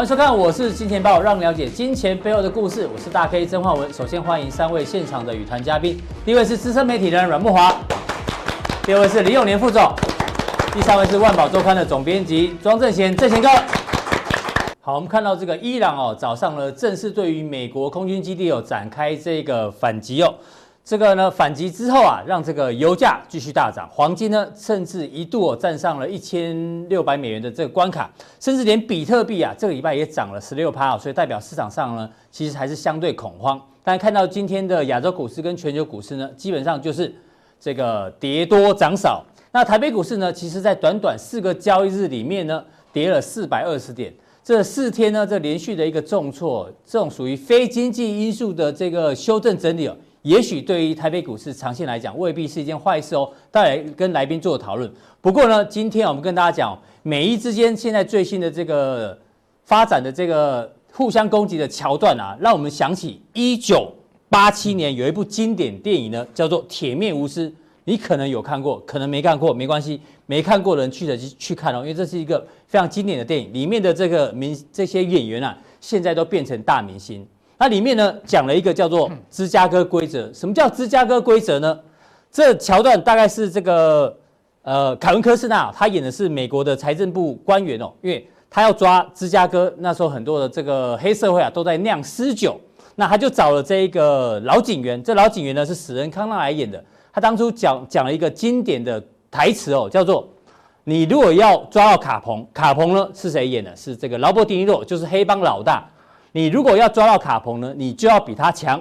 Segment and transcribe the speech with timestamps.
[0.00, 2.88] 欢迎收看，我是金钱豹，让你了解金钱背后的故事。
[2.90, 3.92] 我是大 K 曾焕文。
[3.92, 7.70] 首先欢迎三位现场的与谈嘉宾，第一位是资深媒体人阮慕华，
[8.82, 9.92] 第二位是李永年副总，
[10.72, 13.48] 第三位是万宝周刊的总编辑庄正贤，正贤哥。
[14.80, 20.34] 好，我们看到这个伊朗哦，早上呢正式对于美国空军基地有展开这个反击哦。
[20.84, 33.60] 这个呢反击之后啊，让这个油价继续大涨，黄金呢甚至一度哦站上了一千六百美元的这个关卡，甚至连比特币啊这个礼拜也涨了十六趴，所以代表市场上呢其实还是相对恐慌。
[33.84, 37.14] 但看到今天的亚洲股市跟全球股市呢，基本上就是
[37.60, 39.24] 这个跌多涨少。
[39.52, 44.12] 那台北股市呢，其实在短短四个交易日里面呢，跌了四百二十点。
[44.42, 53.30] 这四天呢，这连续的一个重挫，这种属于非经济因素的这个修正整理哦，也许对于台北股市长线来讲，未必是一件坏事哦。
[53.50, 54.90] 带来跟来宾做讨论。
[55.20, 59.18] 不过呢，今天我们跟大家讲，美伊之间现在最新的这个
[59.64, 63.90] 发展的这个互相攻击的桥段啊，让我们想起一九
[64.28, 67.48] 八七年有一部经典电影呢，叫做《铁面无私》。
[67.84, 77.26] 你可能有看过，可能没看过，没关系，没看过的人去的去看哦，因为这是一个非常经典的电影，里面的这个明这些演员啊，现在都变成大明星。
[77.62, 80.32] 那里面呢，讲了一个叫做芝加哥规则。
[80.32, 81.78] 什么叫芝加哥规则呢？
[82.32, 84.16] 这桥段大概是这个
[84.62, 92.58] 呃，凯文科斯纳他演的是美国的财政部官员哦，因为他要抓芝加哥那时候很多的这个黑社会啊都在酿私酒，
[92.94, 96.82] 那他就找了这一个老警员，这老警员呢是史恩康纳来演的。
[97.12, 100.26] 他当初讲讲了一个经典的台词哦，叫做
[100.84, 103.76] “你如果要抓到卡彭，卡彭呢是谁演的？
[103.76, 105.86] 是这个劳勃·迪尼洛，就是黑帮老大。
[106.32, 108.80] 你如果要抓到卡彭呢，你就要比他强。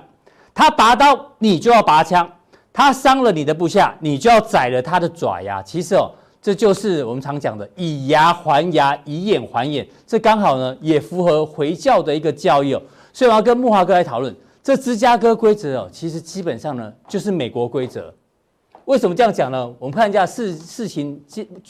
[0.54, 2.30] 他拔刀，你就要拔枪。
[2.72, 5.62] 他伤了你的部下，你就要宰了他的爪牙。
[5.64, 6.12] 其实哦，
[6.42, 9.88] 这就是我们常讲的以牙还牙，以眼还眼。
[10.06, 12.82] 这刚好呢，也符合回教的一个教义哦。
[13.12, 18.14] 所以我要跟木华哥来讨论这芝加哥规则哦，其实基本上呢就是美国规则。
[18.86, 19.68] 为什么这样讲呢？
[19.80, 21.22] 我们看一下事事情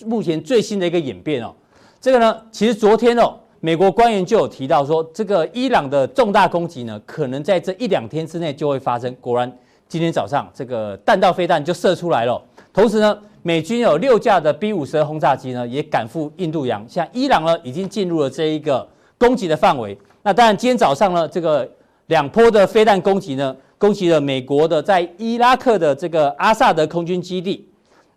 [0.06, 1.54] 目前最新的一个演变哦。
[2.02, 9.14] 这个呢，其实昨天哦，美国官员就有提到说，这个伊朗的重大攻击呢，可能在这一两天之内就会发生。
[9.20, 9.52] 果然，
[9.88, 12.42] 今天早上这个弹道飞弹就射出来了。
[12.72, 16.88] 同时呢，美军有六架的 B 五十二轰炸机呢，也赶赴印度洋。
[16.88, 18.88] 像伊朗呢，已经进入了这一个
[19.18, 19.98] 攻击的范围。
[20.24, 21.70] 那当然，今天早上呢，这个
[22.08, 23.56] 两波的飞弹攻击呢。
[23.78, 27.66] 攻击了美国的在伊拉克的这个阿萨德空军基地，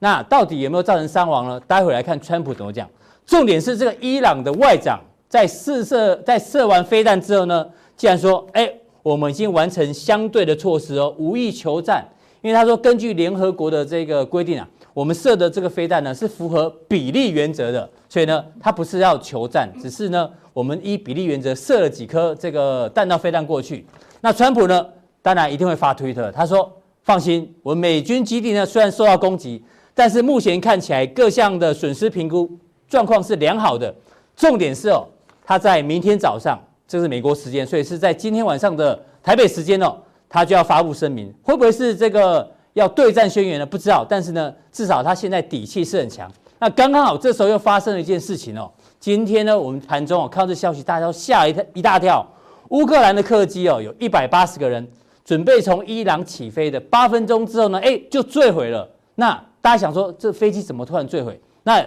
[0.01, 1.61] 那到底有没有造成伤亡呢？
[1.69, 2.89] 待会来看川普怎么讲。
[3.25, 4.99] 重点是这个伊朗的外长
[5.33, 7.67] 在试射在射完飞弹之后呢，
[7.97, 8.71] 竟然说：“哎，
[9.03, 12.07] 我们已经完成相对的措施哦，无意求战。”
[12.43, 23.87] 因为他说，根据联合国的这个规定啊，我们射的这个飞弹呢是符合比例原则的，所以呢，他不是要求战，只是呢，我们依比例原则射了几颗这个弹道飞弹过去。
[24.21, 24.87] 那川普呢？
[25.23, 26.71] 当然一定会发推特，他说
[27.05, 29.65] ：“放心，我美军基地呢虽然受到攻击，
[29.95, 32.51] 但是目前看起来各项的损失评估
[32.87, 33.95] 状况是良好的。
[34.35, 35.07] 重点是哦，
[35.53, 36.59] 他在明天早上，
[36.89, 39.95] 这是美国时间，所以是在今天晚上的台北时间哦，
[40.27, 41.31] 他就要发布声明。
[41.43, 43.67] 会不会是这个要对战宣言呢？
[43.67, 44.03] 不知道。
[44.09, 46.27] 但是呢，至少他现在底气是很强。
[46.59, 48.73] 那刚刚好，这时候又发生了一件事情哦。
[48.99, 52.27] 今天呢，我们盘中哦看到这消息，大家都吓一一大跳。
[52.71, 54.89] 乌克兰的客机哦，有一百八十个人。”
[55.23, 58.89] 准备从伊朗起飞的八分钟之后呢，哎，就坠毁了。
[59.17, 61.39] 那大家想说，这飞机怎么突然坠毁？
[61.63, 61.85] 那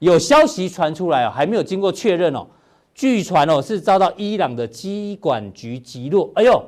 [0.00, 2.46] 有消息传出来哦，还没有经过确认哦。
[2.96, 6.30] 据传哦，是遭到伊朗的机管局击落。
[6.34, 6.64] 哎呦，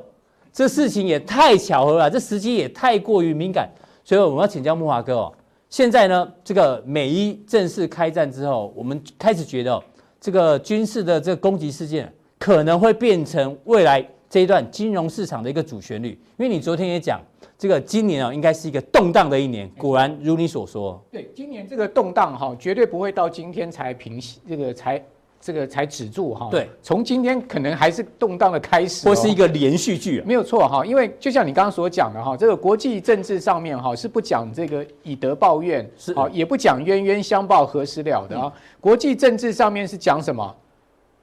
[0.53, 3.67] 这事情也太巧合了，这时机也太过于敏感。
[4.05, 5.33] 所以我们要请教慕驊哥哦。
[5.71, 9.83] 现在呢，这个美伊正式开战之后，我们开始觉得哦，
[10.21, 14.07] 这个军事的这个攻击事件可能会变成未来。
[14.31, 17.19] 这一段金融市场的一个主旋律，因为你昨天也讲，
[17.57, 21.03] 这个今年啊应该是一个动荡的一年，果然如你所说。
[21.11, 25.03] 对，今年这个动荡哈，绝对不会到今天才平息，这个才
[25.41, 26.49] 这个才止住哈。
[26.51, 30.23] 对，从今天可能还是动荡的开始，或是一个连续剧。
[30.27, 38.53] 没有错哈，因为就像你刚刚所讲的哈，这个国际政治上面哈是不讲这个以德报怨，是啊，也不讲冤冤相报何时了的啊。
[38.81, 40.55] 国际政治上面是讲什么？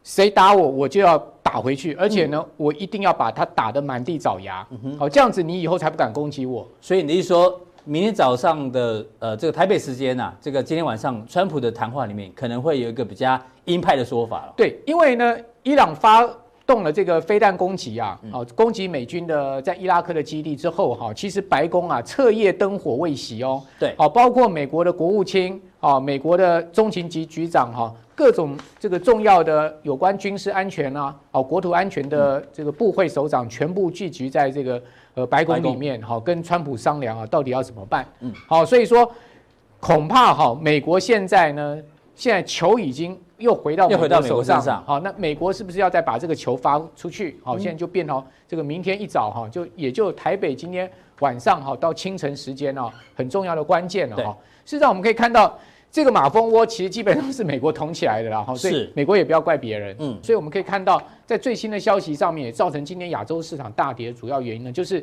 [0.04, 4.64] 谁打我，我就要打回去，而且呢，嗯、我一定要把他打得满地找牙。
[5.00, 6.68] 好、这样子你以后才不敢攻击我。
[6.80, 14.54] 所以你是说，明天早上的呃这个台北时间呐、啊，这个今天晚上川普的谈话里面可能会有一个比较鹰派的说法了。
[14.58, 16.28] 对，因为呢，伊朗发
[16.66, 34.82] 动了这个飞弹攻击啊，好攻击美军的在伊拉克的基地之后哈，其实白宫啊彻夜灯火未熄哦，对，好包括美国的国务卿啊，美国的中情局局长哈，各种这个重要的有关军事安全啊，哦国土安全的这个部会首长全部聚集在这个
[35.16, 38.08] 呃白宫里面，好跟川普商量啊，到底要怎么办？
[38.20, 39.12] 嗯，好，所以说
[39.80, 41.82] 恐怕哈美国现在呢，
[42.14, 43.20] 现在球已经。
[43.38, 47.38] 又回到美国手上，好，那美国是不是要再把这个球发出去？
[47.44, 50.90] 好，现在就变成这个明天一早哈，就也就台北今天
[51.20, 54.38] 晚上哈到清晨时间哦，很重要的关键了哈。
[54.64, 55.60] 事实上我们可以看到，
[55.96, 59.96] 这个马蜂窝其实基本上是美国捅起来的啦， 哈，所以美国也不要怪别人。
[60.00, 65.02] 嗯，所以我们可以看到，在最新的消息上面，也造成今天亚洲市场大跌的主要原因呢，就是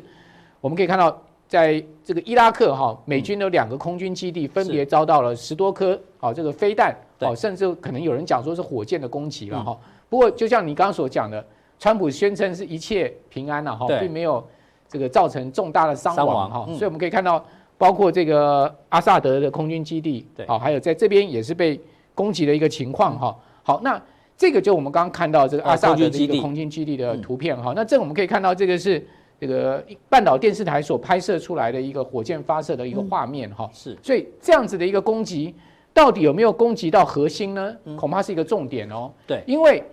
[0.61, 1.19] 我们可以看到。
[1.45, 9.77] 在这个伊拉克哈，美军的两个空军基地分别遭到了十多颗啊这个飞弹，哦，甚至可能有人讲说是火箭的攻击了哈。
[10.09, 11.45] 不过就像你刚刚所讲的，
[11.77, 14.43] 川普宣称是一切平安了哈，并没有
[14.87, 16.65] 这个造成重大的伤亡哈。
[16.73, 17.45] 所以我们可以看到，
[17.83, 21.77] 包括这个阿萨德的空军基地，好，还有在这边也是被
[22.15, 23.35] 攻击的一个情况哈。
[23.61, 24.01] 好，那
[24.37, 27.73] 这个就我们刚刚看到这个阿萨德的一个空军基地的图片哈。
[27.75, 29.05] 那这我们可以看到这个是。
[29.41, 35.53] 这个半岛电视台所拍摄出来的一个火箭发射的一个画面哈，是，所以这样子的一个攻击，
[35.93, 37.75] 到底有没有攻击到核心呢？
[37.97, 39.11] 恐怕是一个重点哦。
[39.27, 39.83] 对，因为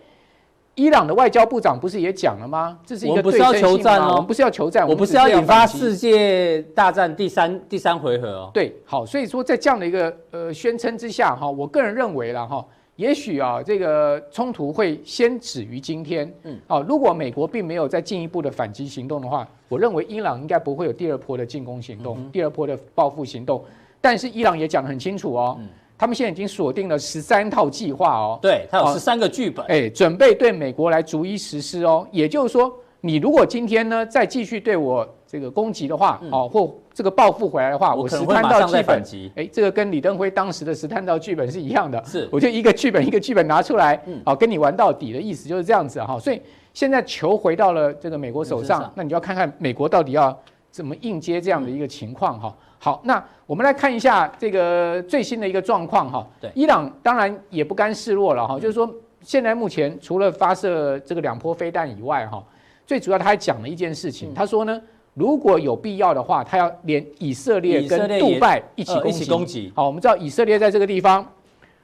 [0.80, 2.78] 伊朗的外交部长不是也讲了吗？
[2.86, 4.08] 这是一个对称性吗？
[4.12, 8.50] 我们不是要求战，我不是要引发世界大战第三第三回合哦。
[8.54, 12.64] 对，好，所以说在这样的一个呃宣称之下哈，我个人认为了哈。
[12.96, 16.32] 也许啊，这个冲突会先止于今天。
[16.44, 23.62] 嗯，好，如果美国并没有再进一步的反击行动的话，我认为伊朗应该不会有第二波的进攻行动，第二波的报复行动。
[24.00, 25.58] 但是伊朗也讲得很清楚哦，
[26.00, 32.08] 他们现在已经锁定了十三套计划哦，对，他有十三个剧本，哎，准备对美国来逐一实施哦。
[32.10, 39.02] 也就是说，你如果今天呢再继续对我这个攻击的话，哦，或这个报复回来的话，我十三套剧本，
[39.36, 42.02] 哎，这个跟李登辉当时的十三套剧本是一样的。
[42.02, 46.18] 是，我就一个剧本一个剧本拿出来，好，跟你玩到底的意思就是这样子哈。
[46.18, 46.40] 所以
[46.72, 50.34] 现在球回到了这个美国手上，那你就要看看美国到底要
[50.70, 52.56] 怎么应接这样的一个情况哈。
[52.80, 56.26] 好，那我们来看一下这个最新的一个状况哈。
[56.40, 58.92] 对，伊朗当然也不甘示弱了哈，就是说
[59.22, 62.42] 现在目前除了发射这个两波飞弹以外哈，
[62.84, 64.80] 最主要他还讲了一件事情，他说呢。
[65.14, 69.70] 如果有必要的话，他要连以色列跟杜拜一起攻击。
[69.74, 71.26] 好，我们知道以色列在这个地方，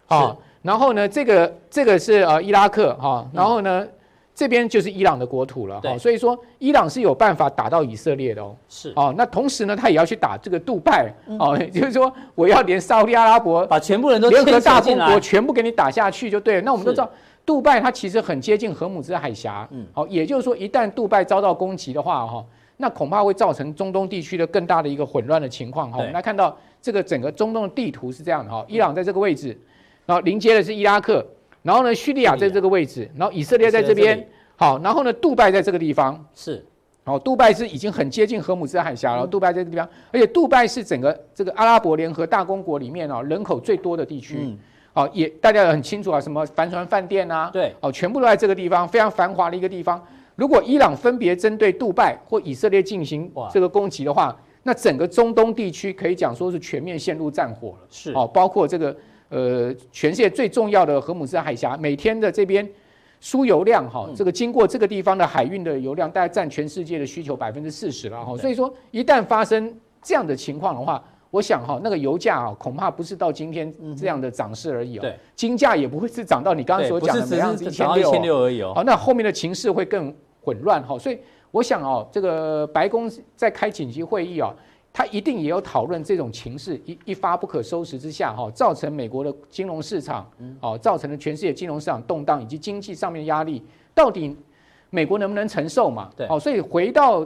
[0.06, 3.84] 好，然后呢，这个这个是呃伊拉克哈，然后呢
[4.36, 5.80] 这边就是伊朗的国土了。
[5.82, 8.54] 好，所以说伊朗是有办法打到以色列的哦。
[8.68, 11.10] 是哦，那同时呢，他也要去打这个杜拜。
[11.38, 16.60] 哦，也 就是说我要连沙乌地阿拉伯把全部人都联合大公国全部给你打下去就对了。
[16.60, 17.10] 那我们都知道，
[17.46, 19.66] 杜拜它其实很接近荷姆兹海峡。
[19.70, 22.44] 嗯，好，也就是说一旦杜拜遭到攻击的话，哈。
[22.78, 25.96] 那恐怕会造成中东地区的更大的一个混乱的情况哈。
[25.96, 29.58] 我们来看到这个整个中东的地图是这样的哈，伊朗在这个位置，
[30.04, 31.26] 然后临接的是伊拉克，
[31.66, 34.24] 然后呢叙利亚在这个位置，然后以色列在这边，
[34.54, 36.24] 好，然后呢杜拜在这个地方。
[36.32, 36.64] 是，
[37.02, 44.56] 好，杜拜是已经很接近荷姆兹海峡了，杜拜在这个地方，而且杜拜是整个这个阿拉伯联合大公国里面哦人口最多的地区，
[44.92, 50.00] 好，也大家也很清楚啊，什么帆船饭店啊，对，哦，全部都在这个地方，非常繁华的一个地方。
[50.36, 57.86] 如果伊朗分别针对杜拜或以色列进行这个攻击的话，那整个中东地区可以讲说是全面陷入战火了。
[57.88, 58.12] 是。
[58.12, 58.94] 哦，包括这个
[59.28, 62.68] 呃，全世界最重要的荷姆斯海峡，每天的这边
[63.20, 68.36] 输油量哈，这个经过这个地方的海运的油量，大概占全世界的需求百分之四十了哈。
[68.36, 75.02] 所以说，一旦发生这样的情况的话，我想哈，那个油价啊，恐怕不是到今天这样的涨势而已哦。
[75.02, 77.86] 对，金价也不会是涨到你刚刚所讲的这样子一千
[78.22, 78.72] 六而已哦。
[78.74, 80.14] 好，那后面的情势会更。
[80.46, 81.18] 混乱哈，所以
[81.50, 84.54] 我想哦，这个白宫在开紧急会议啊，
[84.96, 90.26] 他一定也有讨论这种情势一一发不可收拾之下哈，造成美国的金融市场
[90.58, 93.62] 哦，造成了全世界金融市场动荡以及经济上面的压力，
[93.94, 94.34] 到底
[94.88, 96.08] 美国能不能承受嘛？
[96.16, 97.22] 对，哦，所以回到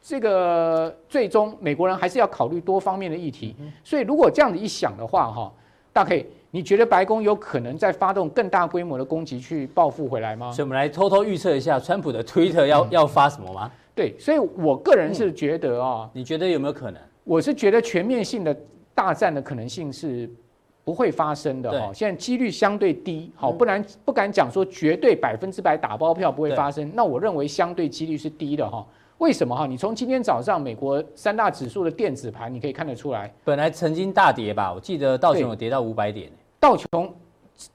[0.00, 3.56] 这个最终，美国人还是要考虑多方面的议题。
[3.82, 5.52] 所以如果这样子一想的话哈，
[5.92, 6.24] 大概。
[6.52, 10.50] 你觉得白宫有可能再发动更大规模的攻击去报复回来吗？
[10.50, 13.70] 所以，我们来偷偷预测一下，川普的推特要 要发什么吗？
[13.94, 17.00] 对，所以我个人是觉得啊，你觉得有没有可能？
[17.24, 18.56] 我是觉得全面性的
[18.94, 20.28] 大战的可能性是
[20.84, 21.92] 不会发生的哈。
[21.92, 26.90] 现在几率相对低，好，不然不敢讲说绝对百分之百打包票不会发生。
[26.94, 28.84] 那我认为相对几率是低的哈。
[29.18, 29.66] 为什么哈？
[29.66, 34.72] 你从今天早上美国三大指数的电子盘，你可以看得出来，本来曾经大跌吧？
[34.72, 36.30] 我记得道琼有跌到五百点。
[36.58, 37.14] 道琼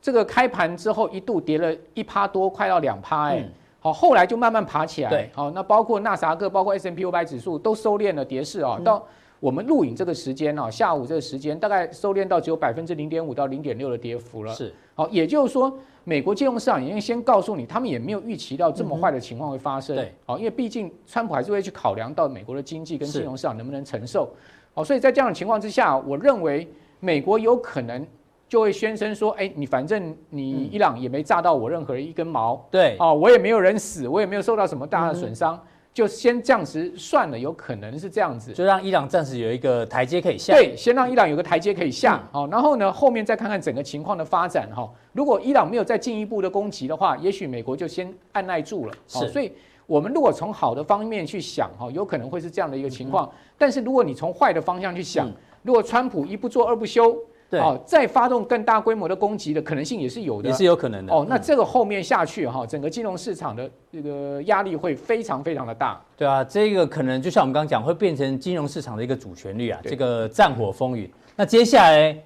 [0.02, 3.48] 这个开盘之后一度跌了一趴多，快到两趴哎，
[3.86, 5.10] 好，后来就慢慢爬起来。
[5.12, 8.80] 对，好，那包括纳斯达克，包括 S M P 五百指数都收敛了跌势啊。
[8.84, 9.06] 到
[9.40, 14.52] 我们录影这个时间啊，下午这个时间大概收敛到只有百分之零点五到零点六的跌幅了。
[14.56, 15.72] 是，好，也就是说，
[16.04, 19.96] 美国金融市场已经先告诉你，他们也没有预期到这么坏的情况会发生。
[19.96, 24.28] 对，好，因为毕竟川普还是会去考量到美国的经济跟金融市场能不能承受。
[24.74, 26.68] 好，所以在这样的情况之下，我认为
[27.00, 28.04] 美国有可能。
[28.48, 35.60] 就会宣称说，哎，你反正你伊朗也没炸到我任何一根毛，对，哦，我也没有人死，我也没有受到什么大的损伤，
[35.92, 40.54] 就先这样子算了，有可能是这样子，就让伊朗暂时有一个台阶可以下。
[40.54, 44.88] 对，先让伊朗有个台阶可以下，好，然后呢，后面再看看整个情况的发展哈。
[45.12, 48.94] 如果伊朗没有再进一步的攻击的话，也许美国就先按耐住了。
[49.08, 49.52] 是，所以
[49.88, 53.28] 我们如果从好的方面去想哈，有可能会是这样的一个情况。
[53.58, 55.28] 但是如果你从坏的方向去想，
[55.64, 57.18] 如果川普一不做二不休。
[57.56, 61.14] 对哦，再发动更大规模的攻击的可能性也是有的，也是有可能的。
[61.14, 66.02] 哦，那这个后面下去哈，整个金融市场的这个压力会非常非常的大。
[66.18, 71.10] 对啊，这个可能就像我们刚刚讲，会变成金融市场的一个主旋律啊，这个战火风云。
[71.36, 72.18] 那接下来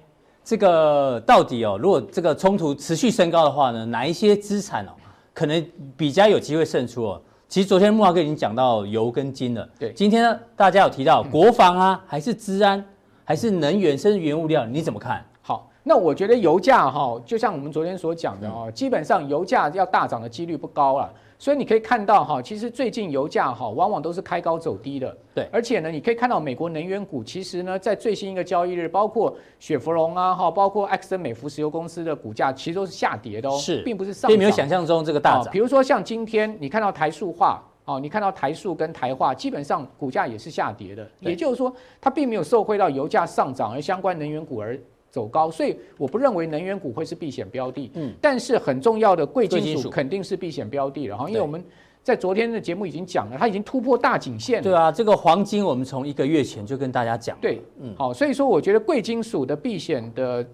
[0.42, 4.90] 这个到底哦，如果这个冲突持续升高的话呢，哪一些资产哦，
[5.32, 5.64] 可能
[5.96, 7.22] 比较有机会胜出哦？
[7.48, 12.84] 其实昨天木华哥已经讲到油跟金了，对，今天呢，大家有提到国防啊，还是治安？
[13.30, 15.24] 还是能源，甚至原物料，你怎么看？
[15.40, 21.08] 好，那我觉得油价哈，就像我们昨天所讲的哦，基本上油价要大涨的几率不高了。
[21.38, 25.16] 所以你可以看到哈，其实最近油价哈，往往都是开高走低的。
[25.32, 35.52] 对，而且呢，你可以看到美国能源股，其实呢，在最新一个交易日，包括雪佛龙啊，哈，包括埃克森美孚石油公司的股价，其实都是下跌的哦，是，并不是上涨，并没有想象中这个大涨。
[35.52, 37.62] 比如说像今天你看到台塑化。
[37.90, 44.78] 哦，你看到台塑跟台化基本上股价也是下跌的，也就是说它并没有受惠到油价上涨而相关能源股而
[45.10, 47.90] 走高，所以我不认为能源股会是避险标的。
[47.94, 51.64] 嗯，但是很重要的贵金属肯定是避险标的了哈，因为我们
[52.02, 54.62] 在昨天的节目已经讲了，它已经突破大颈线。
[54.62, 57.36] 对啊，这个黄金我们从一个月前就跟大家讲。
[57.40, 60.46] 对，嗯，好，所以说我觉得贵金属的避险的。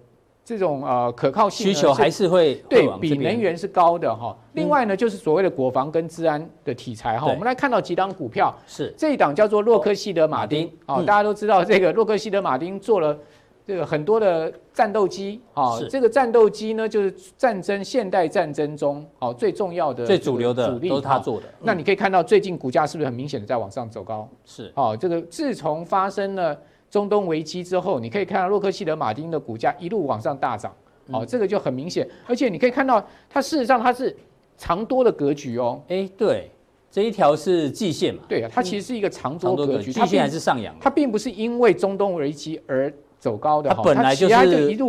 [0.47, 4.33] 这种呃可靠性需求还是会对比能源是高的哈。
[4.53, 7.27] 另外呢，就是所谓的国防跟治安的题材哈。
[7.27, 13.19] 我们来看到几档股票，是这一档叫做洛克希德马丁啊，大家都知道这个洛克希德马丁做了
[13.65, 21.47] 这个很多的战斗机啊，这个战斗机呢就是战争现代战争中哦最重要的最主流的主力都是他做的。
[21.59, 24.25] 那你可以看到最近股价是不是很明显的在往上走高？
[24.45, 26.57] 是哦，这个自从发生了。
[26.89, 30.73] 中东危机之后，你可以看到洛克希德马丁的股价一路往上大涨，
[31.11, 32.07] 哦，这个就很明显。
[32.25, 34.15] 而且你可以看到，它事实上它是
[34.57, 35.81] 长多的格局哦。
[35.89, 36.49] 哎，对，
[36.89, 38.21] 这一条是季线嘛？
[38.27, 40.75] 对啊，它其实是一个长多格局，季线还是上扬。
[40.79, 44.35] 它并不是因为中东危机而走高的，它本来就是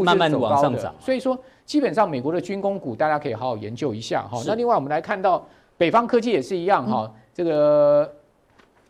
[0.04, 0.94] 慢慢往上涨。
[1.00, 4.40] 所以说，基本上美国的军工股大家可以好好研究一下哈。
[4.46, 5.44] 那另外我们来看到
[5.76, 8.10] 北方科技也是一样哈，这个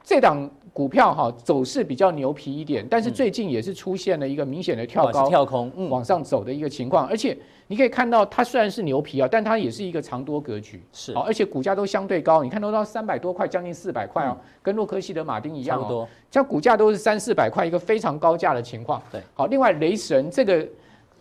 [0.09, 0.51] 这档。
[0.71, 7.05] 股票哈走势比较牛皮一点，但是最近也是出现了一个明显的跳高、跳空、往上走的一个情况。
[7.09, 7.37] 而且
[7.67, 10.81] 你可以看到，它虽然是牛皮啊，但它也是一个长多格局。
[10.93, 16.07] 是，而且股价都相对高，你看都到三百多块，将近四百块哦，跟洛克希德马丁一样哦。
[16.31, 19.03] 像股价都是三四百块，一个非常高价的情况。
[19.11, 20.65] 对，好，另外雷神这个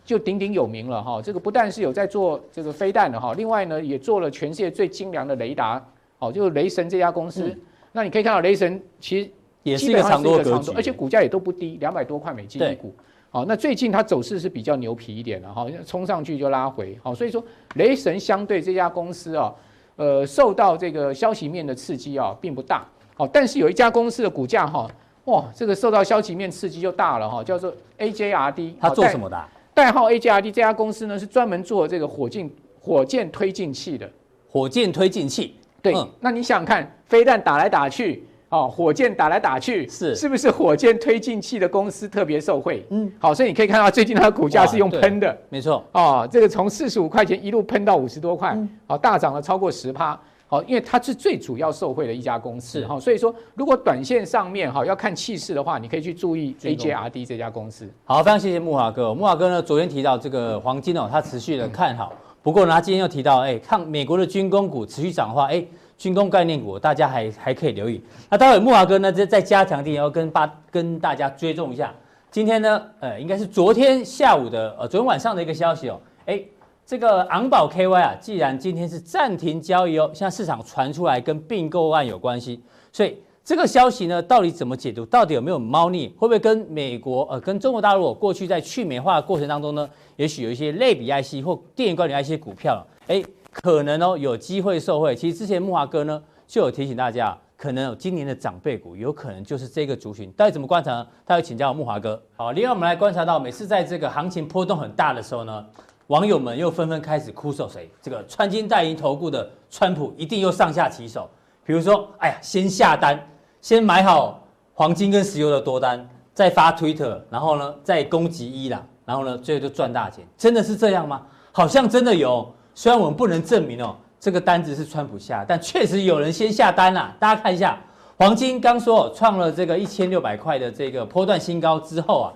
[0.04, 5.84] 就鼎鼎有名了哈，这个不但是有在做这个飞弹的哈，另外呢也做了全世界最精良的雷达。
[6.20, 7.52] 好，就是雷神这家公司。
[7.98, 9.30] 那你可以看到雷神其实。
[9.64, 12.94] 也是一个长多格局，而且股价也都不低，两百多块美金一股。
[13.28, 16.98] 好，那最近它走势是比较牛皮一点的，哈，冲上去就拉回。
[17.02, 19.54] 好，所以说雷神相对这家公司啊，
[19.96, 22.86] 呃，受到这个消息面的刺激啊，并不大。
[23.14, 24.88] 好，但是有一家公司的股价哈，
[25.24, 28.74] 哇，这个受到消息面刺激就大了哈，叫做 AJRD。
[28.80, 29.44] 它做什么的？
[29.74, 32.48] 代号 AJRD 这家公司呢，是专门做这个火箭
[32.80, 34.10] 火箭推进器的。
[34.48, 35.94] 火箭推进器，对。
[36.20, 38.24] 那你想想看，飞弹打来打去。
[38.50, 42.82] 哦，火箭打来打去，是是不是火箭推进器的公司特别受惠？
[42.88, 45.84] 嗯，好，所以你可以看到最近它的股价是用喷的，没错。
[45.92, 50.18] 哦，这个从四十五块钱一路喷到五十多块，好，大涨了超过十趴。
[50.46, 52.86] 好，因为它是最主要受惠的一家公司。
[52.86, 57.86] 哈，所以说如果短线上面哈要看气势的话，你可以去注意 AJRD 这家公司。
[58.06, 59.12] 好，非常谢谢木华哥。
[59.12, 62.14] 木华哥呢，昨天提到这个黄金哦，他持续的看好。
[62.42, 65.62] 不过呢，他今天又提到，哎，看美国的军工股持续涨的话，哎。
[65.98, 68.00] 军工概念股，大家还还可以留意。
[68.30, 71.92] 那待会木华哥呢，再再加强点，要跟大跟大家追踪一下。
[72.30, 76.00] 今天呢，呃，应该是昨天下午的，呃，昨天晚上的一个消息哦。
[76.26, 76.40] 哎，
[76.86, 82.62] 这个昂宝 KY 啊，既然今天是暂停交易哦，现在市场传出来跟并购案有关系，
[82.92, 85.06] 所以这个消息呢，到底怎么解读？
[85.06, 86.08] 到底有没有猫腻？
[86.18, 95.14] 会不会跟美国呃，跟中国大陆过去在去美化的过程当中呢，也许有一些类比 IC 或电源管理 IC 股票，哎，可能哦有机会受惠。
[95.14, 100.30] 其实之前木华哥呢就有提醒大家，可能今年的长辈股有可能就是这个族群。
[100.32, 101.06] 到底怎么观察呢？
[101.26, 102.20] 他要请教木华哥。
[102.36, 105.66] 好，另外我们来观察到，每次在这个行情波动很大的时候呢，
[106.06, 107.90] 网友们又纷纷开始哭诉谁？
[108.00, 111.28] 这个穿金戴银投顾的川普一定又上下其手。
[111.64, 113.18] 比如说，哎呀，先下单，
[113.60, 120.26] 先买好黄金跟石油的多单，再发推特，然后呢再攻击伊朗，然后呢最后就赚大钱。
[120.36, 121.26] 真的是这样吗？
[121.52, 127.12] 好像真的有，虽然我们不能证明哦，这个单子是川普下，但确实有人先下单啦。
[127.18, 127.76] 大家看一下，
[128.16, 132.32] 黄金刚说创了这个一千六百块的这个波段新高之后啊，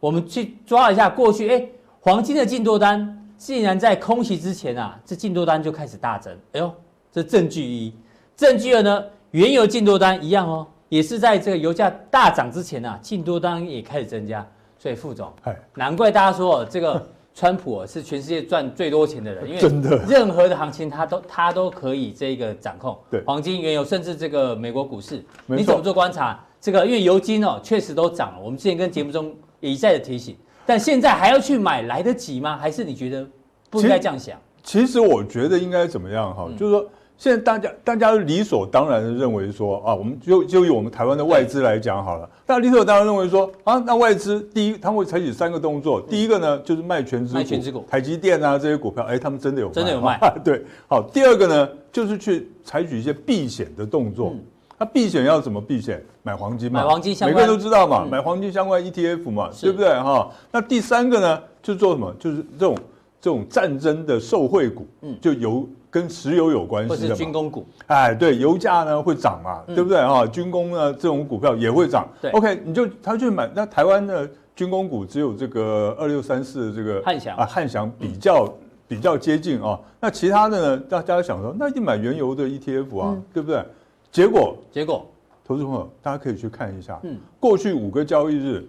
[0.00, 1.68] 我们去抓一下过去，哎。
[2.00, 6.36] 黄金的进多单竟然在空袭之前啊，这进多单就开始大增。
[6.54, 6.74] 哎呦，
[7.12, 7.94] 这证据一，
[8.36, 9.04] 证据二呢？
[9.30, 14.44] 原油进多单一样哦，也是在这个油价大涨之前啊，进多单也开始增加。
[14.80, 15.32] 所以副总，
[15.74, 22.98] 难怪大家说这个川普是全世界赚最多钱的人，因为真的任何的行情他都他都可以这个掌控。
[23.10, 26.42] 对，黄金、原油，甚至这个美国股市，你怎么做观察？
[26.62, 30.34] 这个因为油金哦确实都涨了，我们之前跟节目中也一再的提醒。
[30.64, 32.56] 但现在还要去买，来得及吗？
[32.56, 33.28] 还是你觉得
[33.68, 34.40] 不应该这样想？
[34.62, 36.46] 其实，我觉得应该怎么样哈？
[36.48, 47.34] 嗯、就是说，现在大家大家理所当然的认为说啊，我们就就以我们台湾的外资来讲好了，大家理所当然认为说啊，那外资第一他们会采取三个动作，第一个呢就是卖全资
[47.72, 49.72] 股，台积电啊这些股票，哎，他们真的有卖。
[49.72, 54.30] 真的有卖， 对，好，第二个呢就是去采取一些避险的动作。
[54.34, 54.44] 嗯。
[54.78, 56.04] 那避险要怎么避险？
[56.22, 59.64] 买黄金嘛，买黄金相关，每个人都知道嘛，嗯、买黄金相关 ETF 嘛，是。
[59.64, 59.88] 对不对？
[59.88, 60.30] 哈？
[60.52, 62.14] 那第三个呢，就做什么？
[62.18, 62.76] 就是这种
[63.26, 69.98] 这种战争的受惠股，嗯，就油跟石油有关系的，或是军工股，哎，对，油价呢会涨嘛，嗯、对不对？
[69.98, 70.24] 啊？
[70.24, 73.50] 军工呢这种股票也会涨，对，OK，你就他去买。
[73.52, 77.36] 那台湾的军工股只有这个二六三四的这个汉翔。
[77.36, 78.54] 啊，汉翔比较、嗯、
[78.86, 79.76] 比较接近啊。
[79.98, 83.60] 那其他的呢，大家想说，那你买原油的 ETF 啊，嗯、对不对？
[84.12, 85.04] 结果，结果，
[85.44, 88.64] 投资朋友，大家可以去看一下，嗯，过去五个交易日，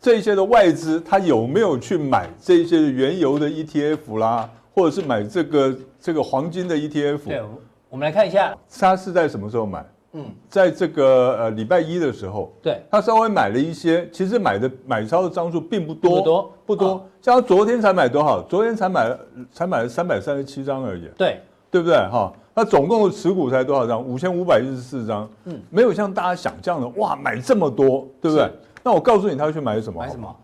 [0.00, 7.18] 这些的外资他有没有去买这些原油的 ETF 啦，或者是买这个这个黄金的 ETF？
[7.26, 7.42] 对，
[7.90, 9.84] 我们来看一下，他是在什么时候买？
[10.12, 18.42] 嗯，在这个呃礼拜一的时候，对，他稍微买了一些，其实买的买超的张数并不多，不多，不多，像他昨天才买多少？
[18.42, 19.20] 昨天才买了
[19.52, 21.96] 才买了三百三十七张而已，对，对不对？
[22.10, 22.32] 哈。
[22.52, 24.02] 那总共的持股才多少张？
[24.02, 25.30] 五千五百一十四张。
[25.44, 28.50] 嗯，没有像大家想象的，哇，买这么多，对不对？
[28.80, 30.00] 是那我告诉你，他去买什么？
[30.00, 30.36] 买什么？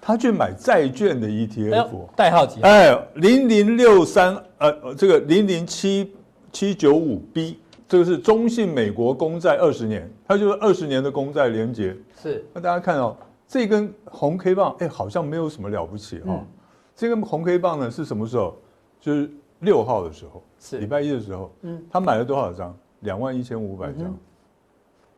[0.00, 2.60] 他去买债券的 ETF，代号几？
[2.62, 6.14] 哎，零零六三，呃，这个零零七
[6.52, 11.96] 七九五 B，这个是中信美国公债二十年，它就是二十年的公债连结。
[12.20, 12.44] 是。
[12.52, 16.26] 那大家看哦，这根红 K 棒，哎，好像没有什么了不起哈。
[16.28, 16.46] 嗯、
[16.94, 18.56] 这根红 K 棒呢是什么时候？
[19.00, 19.30] 就是。
[19.62, 22.72] 六号的时候，是礼拜一的时候，嗯，他买了多少张？
[23.00, 24.16] 两万一千五百张。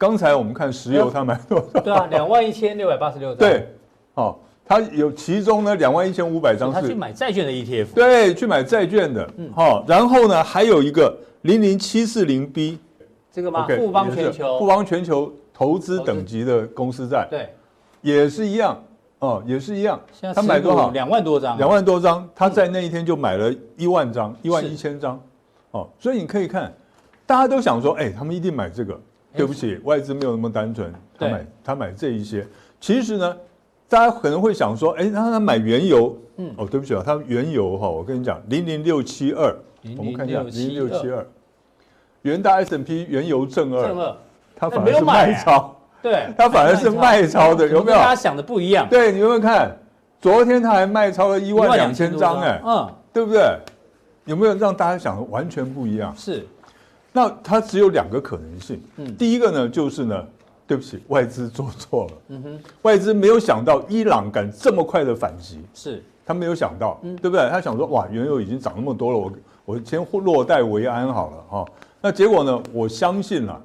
[0.01, 1.81] 刚才我们看石油，他买多少？
[1.83, 3.37] 对啊，两万一千六百八十六张。
[3.37, 3.69] 对，
[4.15, 4.35] 哦，
[4.65, 7.93] 他有其中呢两万一千五百张是他去买债券的 ETF。
[7.93, 12.79] 对，去买债券的，嗯，好，然后呢还有一个零零七四零 B，
[13.31, 13.67] 这个吗？
[13.77, 17.51] 富邦全球，富邦全球投资等级的公司债，对，
[18.01, 18.83] 也是一样。
[19.19, 20.01] 哦，也是一样。
[20.35, 20.89] 他买多少？
[20.93, 21.59] 两万多张。
[21.59, 25.21] 两万多张，他在那一天就买了一万张，一万一千张。
[25.73, 26.73] 哦，所以你可以看，
[27.27, 28.99] 大家都想说，哎，他们一定买这个。
[29.35, 32.47] 对不起，外资没有那么单纯，他买他买这一些。
[32.81, 33.37] 其实呢，
[33.89, 36.17] 大家可能会想说，哎，那他买原油。
[36.37, 36.53] 嗯。
[36.57, 39.55] 哦，对不起啊，他原油哈，我跟你讲，零零六七二，
[39.97, 41.27] 我们看一下零零六七二，
[42.23, 44.17] 元大 S M P 原油正二，正二，
[44.57, 45.77] 他反而是卖超。
[46.03, 47.85] 对，他反而是卖超的，有没有？
[47.85, 48.89] 跟大家想的不一样。
[48.89, 49.77] 对，你有没有看？
[50.21, 53.43] 昨天他还卖超了一万两千张，哎，嗯，对不对？
[54.25, 56.15] 有没有让大家想的完全不一样？
[56.17, 56.47] 是。
[57.13, 58.81] 那它只有两个可能性。
[58.97, 59.17] 嗯。
[59.17, 60.27] 第一个呢，就是呢，
[60.67, 62.13] 对不起，外资做错了。
[62.29, 62.61] 嗯哼。
[62.83, 65.61] 外资没有想到伊朗敢这么快的反击。
[65.75, 66.03] 是。
[66.25, 67.49] 他没有想到，嗯对不对？
[67.49, 69.33] 他想说，哇，原油已经涨那么多了，我
[69.65, 71.65] 我先落袋为安好了哈。
[72.01, 72.63] 那结果呢？
[72.73, 73.63] 我相信了。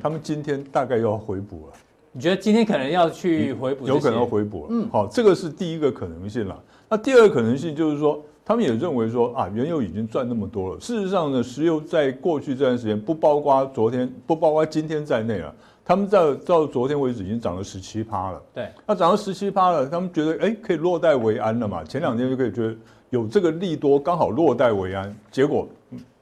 [0.00, 1.72] 他们今天大概要回补了，
[2.12, 3.88] 你觉得今天可能要去回补？
[3.88, 4.66] 有可能要回补了。
[4.70, 6.56] 嗯，好，这个是第一个可能性了。
[6.88, 10.80] 那第二个可能性就是说，他们也认为说啊，原油已经赚那么多了。
[10.80, 18.42] 事实上呢，石油在过去这段时间，不包括昨天，不包括今天在内了，他们在到昨天为止已经涨了十七趴了。
[18.52, 21.84] 对，那涨了十七趴了，他们觉得哎，可以落袋为安了嘛？
[21.84, 22.74] 前两天就可以觉得
[23.10, 25.68] 有这个利多，刚好落袋为安，结果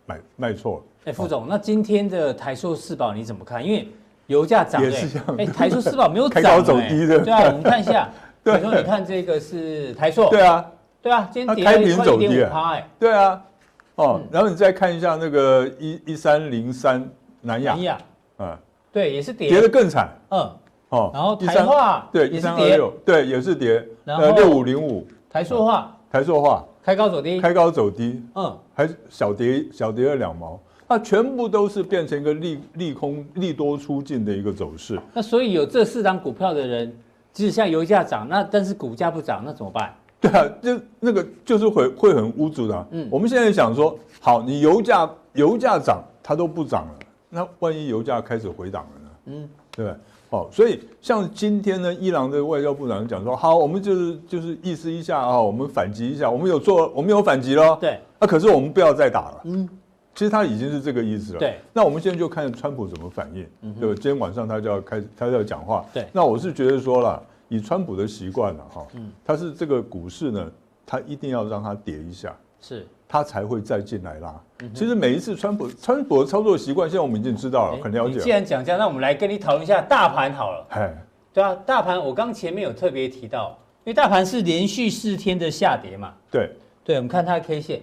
[0.05, 0.83] 买卖错了。
[1.07, 3.65] 哎，副总，那今天的台塑四宝你怎么看？
[3.65, 3.89] 因为
[4.27, 5.27] 油价涨，也是这样。
[5.39, 7.25] 哎，台塑四宝没有涨，开高走低的。
[7.25, 8.11] 对啊，我们看一下。
[8.45, 10.29] 对，你说你看这个是台塑。
[10.31, 10.65] 对啊，
[11.03, 12.73] 对啊，今天跌了一块一点五趴。
[12.75, 13.43] 哎，对啊，
[13.97, 17.09] 哦，然后你再看一下那个一一三零三
[17.41, 17.99] 南亚，南亚，
[18.39, 18.59] 啊，
[18.93, 20.51] 对，也是跌，跌得更惨，嗯，
[20.91, 26.65] 哦，然后台化对一三二六，对，也是跌，然后六五零五，台塑化，台塑化。
[26.83, 30.59] 开高走低，开高走低，嗯，还小跌小跌了两毛，
[30.89, 34.99] 那全部都是变成一个利利空利多出尽的一个走势。
[35.13, 36.91] 那所以有这四张股票的人，
[37.35, 39.95] 即使像油价涨，那但是股价不涨，那怎么办？
[40.31, 42.87] 对啊，就那个就是会会很无助的、啊。
[42.91, 46.95] 嗯，我们现在想说，好，你油价油价涨，它都不涨了，
[47.31, 49.11] 那万一油价开始回档了呢？
[49.27, 49.99] 嗯，对不对？
[50.29, 57.77] 好，所以像今天呢，伊朗的外交部长讲说，好，我们就是就是意思一下啊，我们反击一下，我们有做，我们有反击了。
[57.81, 59.41] 对，啊，可是我们不要再打了。
[59.45, 59.67] 嗯，
[60.15, 61.39] 其实他已经是这个意思了。
[61.39, 63.47] 对，那我们现在就看川普怎么反应。
[63.63, 65.83] 嗯，对，今天晚上他就要开始，他就要讲话。
[65.95, 67.23] 对，那我是觉得说了。
[67.51, 68.87] 以川普的习惯了哈，
[69.25, 70.51] 他是这个股市呢，
[70.87, 74.41] 他一定要让它跌一下，是，他才会再进来拉。
[74.73, 78.21] 其实每一次川普川普的操作习惯，现在我们已经知道了，很了解。
[78.21, 80.67] 既然讲这样，那我们来跟你讨论一下大盘好了。
[80.71, 80.95] 哎，
[81.33, 86.15] 对啊，大盘我刚前面有特别提到，因为大盘是连续四天的下跌嘛。
[86.31, 86.53] 对，
[86.85, 87.81] 对，我们看它的 K 线，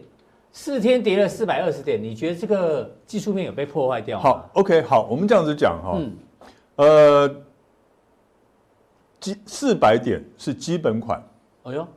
[0.54, 4.24] 四天跌了四百二十点，你觉得这个技术面有被破坏掉吗？
[4.24, 6.16] 好，OK，好，我们这样子讲哈，嗯，
[6.78, 7.36] 呃。
[9.20, 11.24] 基四百点是基本款，
[11.64, 11.88] 哎呦，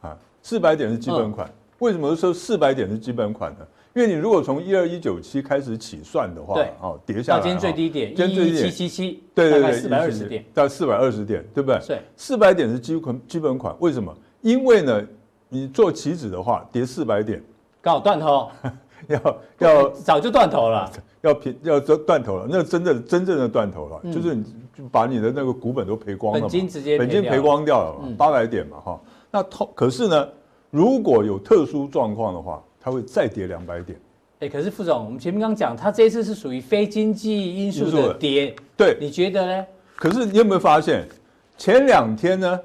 [0.00, 1.50] 啊，四百点是基本款。
[1.78, 3.66] 为什么说四百点是基本款呢？
[3.94, 11.78] 因为你如果从一二一九七开始起算的话，哦，跌下来，今天最低点，今天最低点七七七，对对对，四百二十点到四百二十点，对不对？
[11.86, 13.74] 对，四百点是基本基本款。
[13.78, 14.16] 为什么？
[14.40, 15.06] 因为呢，
[15.48, 17.42] 你做棋子的话，跌四百点，
[17.80, 18.50] 刚好断头，
[19.08, 20.90] 要要 早就断头了，
[21.22, 24.44] 要平要断头了，那真的真正的断头了，就是你。
[24.76, 29.00] 就把你的那个股本都赔光了嘛，本金直接本金赔光掉了嘛，八百点嘛哈。
[29.30, 30.28] 那通可是呢，
[30.68, 33.96] 如果有特殊状况的话，它会再跌两百点。
[34.40, 39.66] 哎，可是副总，我们前面刚讲，它这一次是属于非经济因素的跌，对，你觉得呢？
[39.94, 41.06] 可是你有没有发现，
[41.56, 42.60] 前两天呢，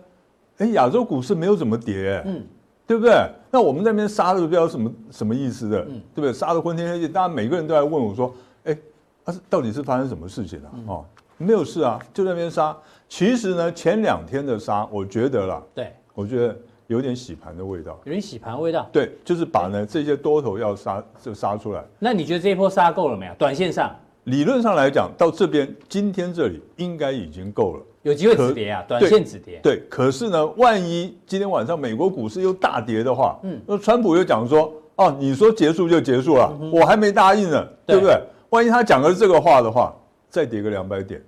[0.58, 2.43] 哎，亚洲股市没有怎么跌，嗯，
[2.89, 3.13] 对不对？
[3.52, 6.34] 那我们那边杀的不知道什么什么意思的，嗯，对不对？
[6.34, 8.75] 杀的昏天黑地，大家每个人都在问我说，哎，
[9.23, 10.71] 它是到底是发生什么事情了？
[10.88, 11.06] 哦。
[11.38, 12.75] 没有事啊，就在那边杀。
[13.08, 18.89] 其实呢，前两天的杀，我觉得啦，对，我觉得有点洗盘的味道，有点洗盘味道。
[18.91, 21.82] 对，就是把呢这些多头要杀就杀出来。
[21.99, 23.34] 那你觉得这一波杀够了没有？
[23.36, 29.60] 短线上，理论上来讲，到这边今天这里应该已经够了，有机会止跌啊，短线止跌。
[29.62, 38.22] 对，可是呢，万一今天晚上美国股市又大跌的话，嗯，那川普又讲说，哦，你说结束就结束了，我还没答应呢，对不对？
[38.50, 39.96] 万一他讲了这个话的话，
[40.30, 41.24] 再跌个两百点。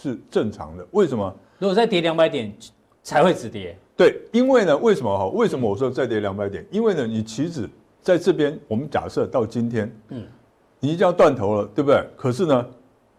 [0.00, 1.34] 是正常的，为什么？
[1.58, 2.54] 如果再跌两百点
[3.02, 3.76] 才会止跌？
[3.96, 5.26] 对，因为呢，为什么哈？
[5.34, 6.64] 为什么我说再跌两百点？
[6.70, 7.68] 因为呢，你棋子
[8.00, 10.24] 在这边，我们假设到今天，嗯，
[10.78, 12.00] 你已经要断头了，对不对？
[12.16, 12.64] 可是呢，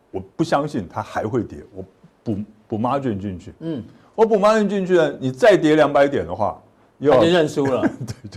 [0.10, 1.84] 我不相信它还会跌，我
[2.24, 2.38] 补
[2.70, 3.84] 补 margin 进去，嗯，
[4.16, 6.62] 我补 margin 进去呢，你再跌两百点的话，
[7.00, 7.82] 又就认输了，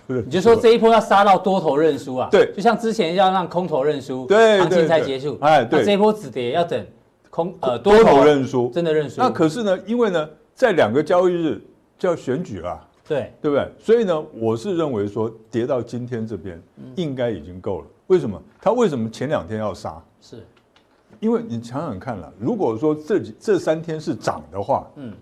[0.09, 2.29] 对对，你就说这一波要杀到多头认输啊？
[2.33, 6.85] 对，就像之前要让空头认输，对，行情才结束，哎，对，这一波止跌要等。
[7.31, 9.19] 空呃多头认输，真的认输。
[9.19, 11.59] 那可是呢，因为呢，在两个交易日
[11.99, 13.67] 就要选举了，对对不对？
[13.79, 16.63] 所以呢，我是认为说跌到今天这边
[16.95, 17.87] 应该已经够了。
[18.09, 18.39] 为什么？
[18.61, 19.99] 他为什么前两天要杀？
[20.21, 20.47] 是，
[21.23, 25.15] 因为你想想看了，如果说这几这三天是涨的话，嗯，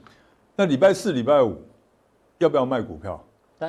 [0.57, 1.61] 那礼拜四、礼拜五
[2.39, 3.23] 要不要卖股票？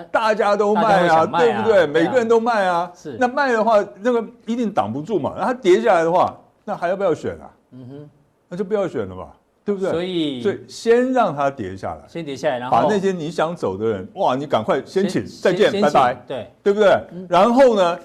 [0.10, 1.86] 大家都卖啊，对不对？
[1.86, 2.90] 每个人都卖啊。
[2.96, 5.34] 是，那卖的话，那个一定挡不住嘛。
[5.36, 7.52] 然后它跌下来的话，那还要不要选啊？
[7.72, 8.10] 嗯哼。
[8.48, 9.34] 那就不要选了吧，
[9.66, 9.90] 对不对？
[9.92, 16.98] 所以，所以先让它跌下来，先跌下来，然后把那些你想走的人，哇，你赶快先请，再见，拜拜，对，对不对？
[17.28, 18.00] 然后呢，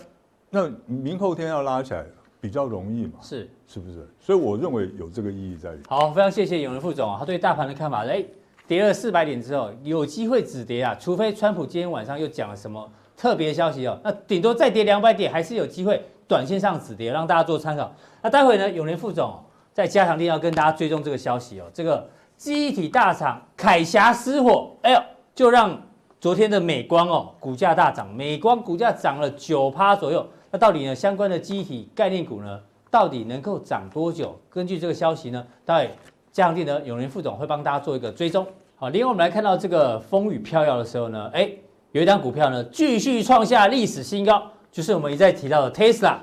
[0.50, 2.04] 那明后天要拉起来
[2.46, 4.08] 比较容易嘛，是，是不是？
[4.20, 5.80] 所以我认为有这个意义在里。
[5.88, 8.24] 好，非常谢谢永年副总啊，他对大盘的看法，哎，
[8.68, 17.92] 跌了四百点之后有机会止跌啊，除非川普今天晚上又讲了什么特别消息哦，那顶多再跌两百点，还是有机会短线上止跌，让大家做参考。
[18.22, 19.36] 那待会呢，永年副总。
[19.72, 24.98] 在加强錠要跟大家追踪这个消息哦，这个记忆体大厂凯霞失火，哎呦，
[25.34, 25.78] 就让
[26.18, 30.26] 昨天的美光哦股价大涨，美光股价涨了九趴左右。
[30.56, 34.38] 到底呢相关的记忆体概念股呢，到底能够涨多久？
[34.50, 35.90] 根据这个消息呢，待会
[36.32, 38.46] 加强錠呢永年副总会帮大家做一个追踪。
[38.76, 41.50] 好，另外我们来看到这个风雨飘摇的时候呢，哎，
[41.92, 46.16] 有一张股票呢继续创下历史新高，就是我们一再提到的 Tesla。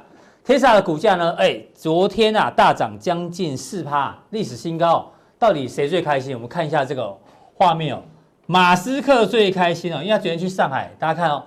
[0.46, 1.32] Tesla 的股价呢？
[1.38, 5.10] 哎，昨天啊大涨将近四趴，历史新高。
[5.40, 6.34] 到底谁最开心？
[6.34, 7.18] 我们看一下这个
[7.54, 8.02] 画面哦。
[8.46, 11.42] 马斯克最开心哦，因为他昨天去上海，大家看哦，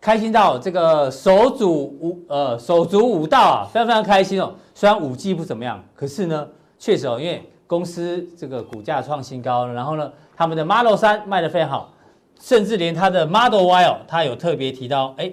[0.00, 4.54] 开心到这个手足舞呃手足舞蹈啊，非常非常开心哦。
[4.72, 6.46] 虽然五 G 不怎么样，可是呢，
[6.78, 11.92] 确实哦，因为公司这个股价创新高，然后呢，他们的 Model 3卖得非常好，
[12.40, 15.32] 甚至连他的 Model Y 哦，他有特别提到，哎，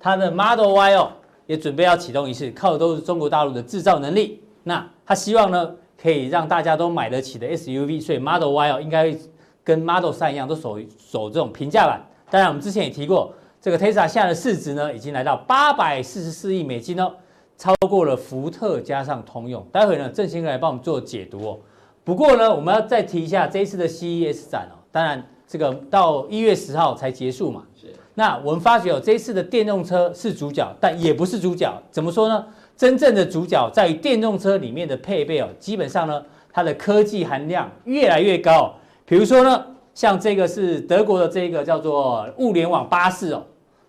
[0.00, 1.12] 他的 Model Y 哦
[1.46, 4.42] 也准备要启动仪式，靠的都是中国大陆的制造能力。
[4.64, 9.14] 那他希望呢，可以让大家都买得起的 SUV，所以 Model Y 哦应该
[9.62, 10.76] 跟 Model 3一样，都走
[11.10, 12.00] 走这种平价版。
[12.30, 13.32] 当然，我们之前也提过。
[13.60, 17.12] 这个 Tesla 现在的市值呢，已经来到八百四十四亿美金哦，
[17.56, 19.66] 超过了福特加上通用。
[19.72, 21.58] 待会呢，郑兴哥来帮我们做解读哦。
[22.04, 24.78] 不过呢，我们要再提一下这一次的 CES 展哦。
[24.92, 27.64] 当然，这个到一月十号才结束嘛。
[27.74, 27.92] 是。
[28.14, 31.82] 那我们发觉哦，这一次的电动车是主角，但也不是主角。
[31.90, 32.46] 怎么说呢？
[32.76, 38.72] 真正的主角在于电动车里面的配备哦，基本上呢，它的科技含量越来越高。
[39.04, 39.66] 比如说呢。
[39.98, 43.42] 像这个是德国的这个叫做物联网巴士哦，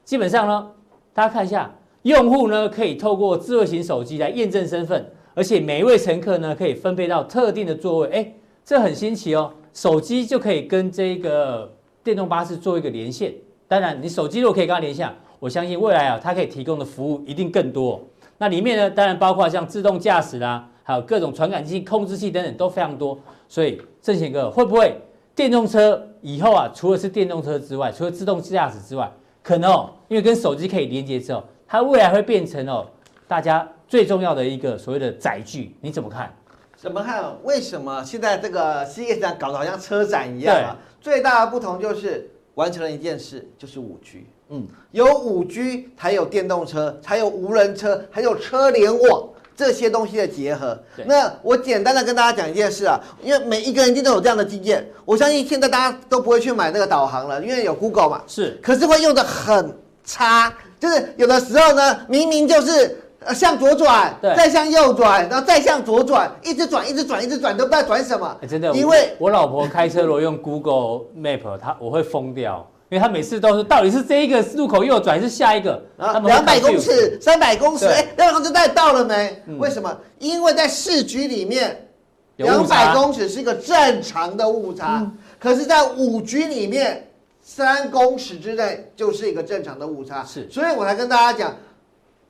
[0.04, 0.72] 基本上呢，
[1.13, 8.34] 大家看一下，用户呢可以透过智慧型手机来验证身份，而且每一位乘客呢可以分配到特定的座位，哎，
[8.65, 11.72] 这很新奇哦，手机就可以跟这个
[12.04, 13.32] 电动巴士做一个连线。
[13.67, 18.02] 当然，你手机如果可以跟它连线，我相信未来啊，它可以提供的服务一定更多。
[18.39, 23.15] 那里面呢，当然包括像自动驾驶啦，还有各种传感器、控制器等等都非常多。
[23.48, 24.95] 所以，正贤哥会不会？
[25.39, 29.10] 电动车以后啊，除了是电动车之外，除了自动驾驶之外，
[29.41, 32.86] 可能哦，因为跟手机可以连接之后，它未来会变成哦，
[33.25, 36.30] 大家最重要的一个所谓的载具，你怎么看？
[36.75, 37.34] 怎么看？
[37.45, 40.75] 为什么现在这个世界上搞得好像车展一样啊？
[40.99, 44.25] 最大的不同就是完成了一件事，就是五 G。
[44.49, 49.30] 嗯，有五 G 才有电动车，才有无人车，还有车联网。
[49.60, 54.89] 这些东西的结合，那我简单的跟大家讲一件事啊，因为每一个人一定都有这样的经验。
[55.04, 58.22] 我相信现在大家都不会去买那个导航了，因为有 Google 嘛。
[58.26, 68.38] 是，可是会用的很差，就是有的时候呢，明明就是呃向左转，再向右转，然后再向左转，一直转，一直转，一直转，都不知道转什么。
[68.50, 72.65] 真的，因为我老婆开车如果用 Google Map，她我会疯掉。
[72.89, 75.82] 因为他每次都是到底是这一个路口右转还是下一个？
[75.97, 79.43] 啊，两百公尺、三百公尺，哎，两百公尺到底到了没？
[79.47, 79.95] 嗯、为什么？
[80.17, 81.88] 因为在市局里面，
[82.38, 87.08] 两百公尺是一个正常的误差，嗯、可是，在五局里面，
[87.43, 90.25] 三公尺之内就是一个正常的误差。
[90.25, 91.56] 是，所以我才跟大家讲。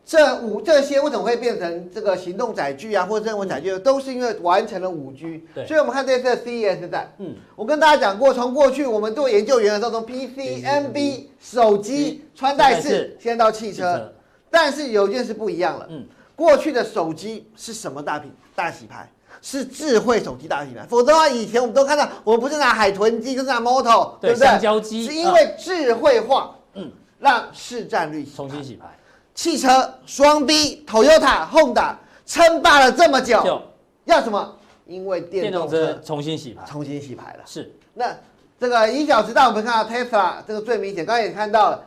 [0.10, 5.46] 这五这些为什么会变成这个行动载具啊，或者任务载具，都是因为完成了五 G。
[5.54, 14.12] 对，所以我们看这次的 CES 展，嗯，我跟大家讲过，从过去我们做研究员的时候，从 PC、NB、手机、穿戴式，现在到汽车，
[14.50, 16.04] 但是有一件事不一样了，嗯，
[16.36, 18.32] 过去的手机是什么大品？
[18.56, 19.08] 大洗牌？
[19.44, 24.82] 是智慧手机大洗牌，否则的话，以前我们都看到，我们不是拿海豚机，就是拿 Moto，对不对？
[24.82, 28.88] 机，是因为智慧化，嗯，让市占率重新洗牌。
[29.34, 33.62] 汽车双 B Toyota Honda 称霸了这么久，
[34.06, 34.56] 要什么？
[34.86, 37.44] 因为电动车重新洗牌，重新洗牌了。
[37.46, 38.16] 是，那
[38.60, 41.84] 这个一小时大我们看到 Tesla 这个最明显，刚才也看到了，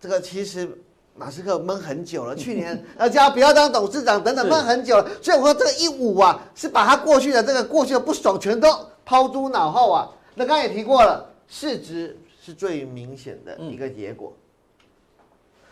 [0.00, 0.68] 这个其实
[1.14, 8.68] 马斯克闷很久了， 去年呃叫不要当董事长等等闷很久了，所以我说这个一五啊，是把他过去的这个过去的不爽全都
[9.04, 10.08] 抛诸脑后啊。
[10.34, 14.32] 那刚才也提过了，市值是最明显的一个结果。
[14.34, 14.42] 嗯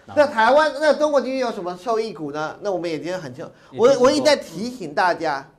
[0.06, 2.56] 那台湾，那中国经济有什么受益股呢？
[2.60, 3.50] 那我们也今天很清楚。
[3.76, 5.50] 我我一直在提醒大家，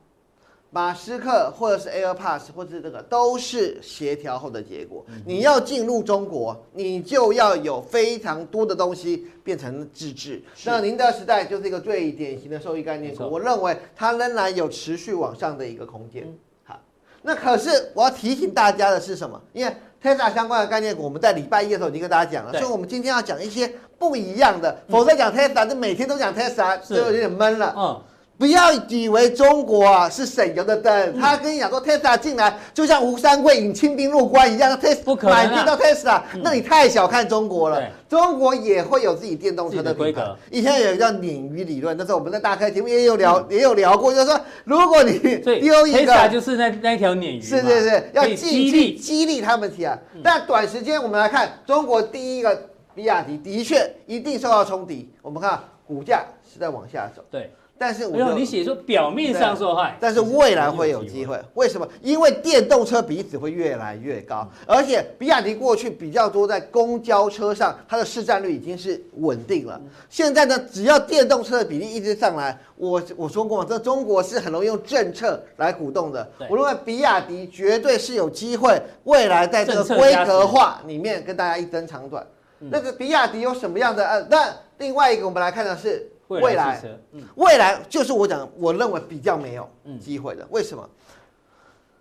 [0.70, 5.04] 马斯克或者是 AirPods 或者是这个都是协调后的结果。
[5.24, 10.42] 你要进入中国，你就要有非常多的东西变成自治。
[10.64, 16.26] 那宁德时代就是一个最典型的受益概念股，我认为它仍然有持续往上的一个空间。
[16.64, 16.78] 好，
[17.22, 19.40] 那可是我要提醒大家的是什么？
[19.52, 19.74] 因为
[20.06, 23.72] Tesla 相关的概念股，我们在礼拜一的时候已经跟大家讲了，所以我们今天要讲一些。
[23.98, 27.74] 不一样的，否则讲 Tesla 就每天都讲 Tesla，就有点闷了。
[27.74, 28.02] 嗯，
[28.38, 37.82] 不要以为中国啊是省油的灯，他跟你讲说 Tesla 进来就像吴三桂引清兵入关一样，Tesla 不可能买到 Tesla，那你太小看中国了。
[38.08, 40.36] 中国也会有自己电动车的规格。
[40.50, 49.98] 以前有一个叫鲶鱼理论，那时候我们在大开节目也有聊，也有聊过，就是说如果你丢一个，就是那那条鲶鱼，是是是，要激励激励他们起来。
[50.22, 52.68] 但短时间我们来看中国第一个。
[52.96, 57.22] 比亚迪的确一定受到冲击，我们看股价是在往下走。
[57.30, 61.38] 对，但是我你写说表面上受害，但是未来会有机会。
[61.54, 61.86] 为什么？
[62.02, 69.80] 因为电动车比值会越来越高，而且比亚迪过去比较多在公交车上，它的市占率已经是稳定了。
[70.08, 76.26] 现在呢，只要电动车的比例一直上来，我我说过嘛，这中国是很容易用政策来鼓动的。
[76.48, 82.26] 我认为比亚迪绝对是有机会，未来在这个规格化里面跟大家一争长短。
[82.58, 84.06] 那个比亚迪有什么样的？
[84.06, 89.68] 呃，那另外一个我们来看的是未来，未来汽车，嗯，未来就是我讲，我认为比较没有
[90.00, 90.46] 机会的。
[90.50, 90.88] 为什么？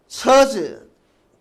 [0.08, 0.88] 车子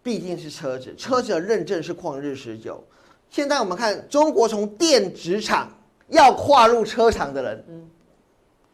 [0.03, 2.83] 毕竟是车子，车子的认证是旷日持久。
[3.31, 5.69] 现在我们看中国从电子厂
[6.09, 7.91] 要跨入车厂的人，嗯，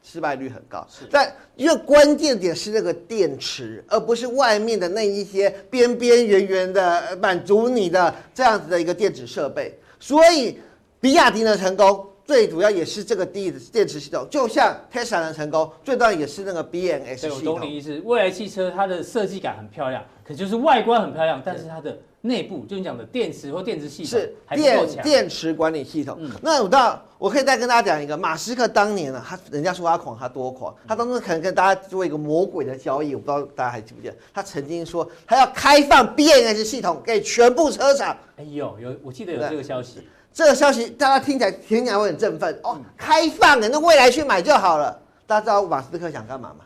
[0.03, 0.87] 失败率很高。
[0.89, 9.79] 是，但因为关键点是那个电池，而不是外面的那一些边边圆圆的满足你的这样子的一个电子设备。
[9.99, 10.59] 所以，
[11.01, 17.55] 比亚迪的成功最主要也是这个电电池系统，就像 Tesla 的成功最重要也是那个 BMS 系统。
[17.55, 26.19] 我懂你意思，未来汽车它的设计感很漂亮，可就是外观很漂亮，但是它的内部就你讲的电池或电池系统是电电池管理系统。
[26.21, 38.17] 嗯，那我到我可以再跟大家讲一个，马斯克当年呢，他人家说他狂，他多狂，他当中可能跟大家做一个魔鬼的交易，我不知道大家还记不记得，他曾经说他要开放 BMS 系统给全部车厂。
[38.37, 40.07] 哎呦，有我记得有这个消息。
[40.33, 45.01] 这个消息大家听起来听起来会很振奋哦，开放的那未来去买就好了。
[45.27, 46.65] 大家知道马斯克想干嘛吗？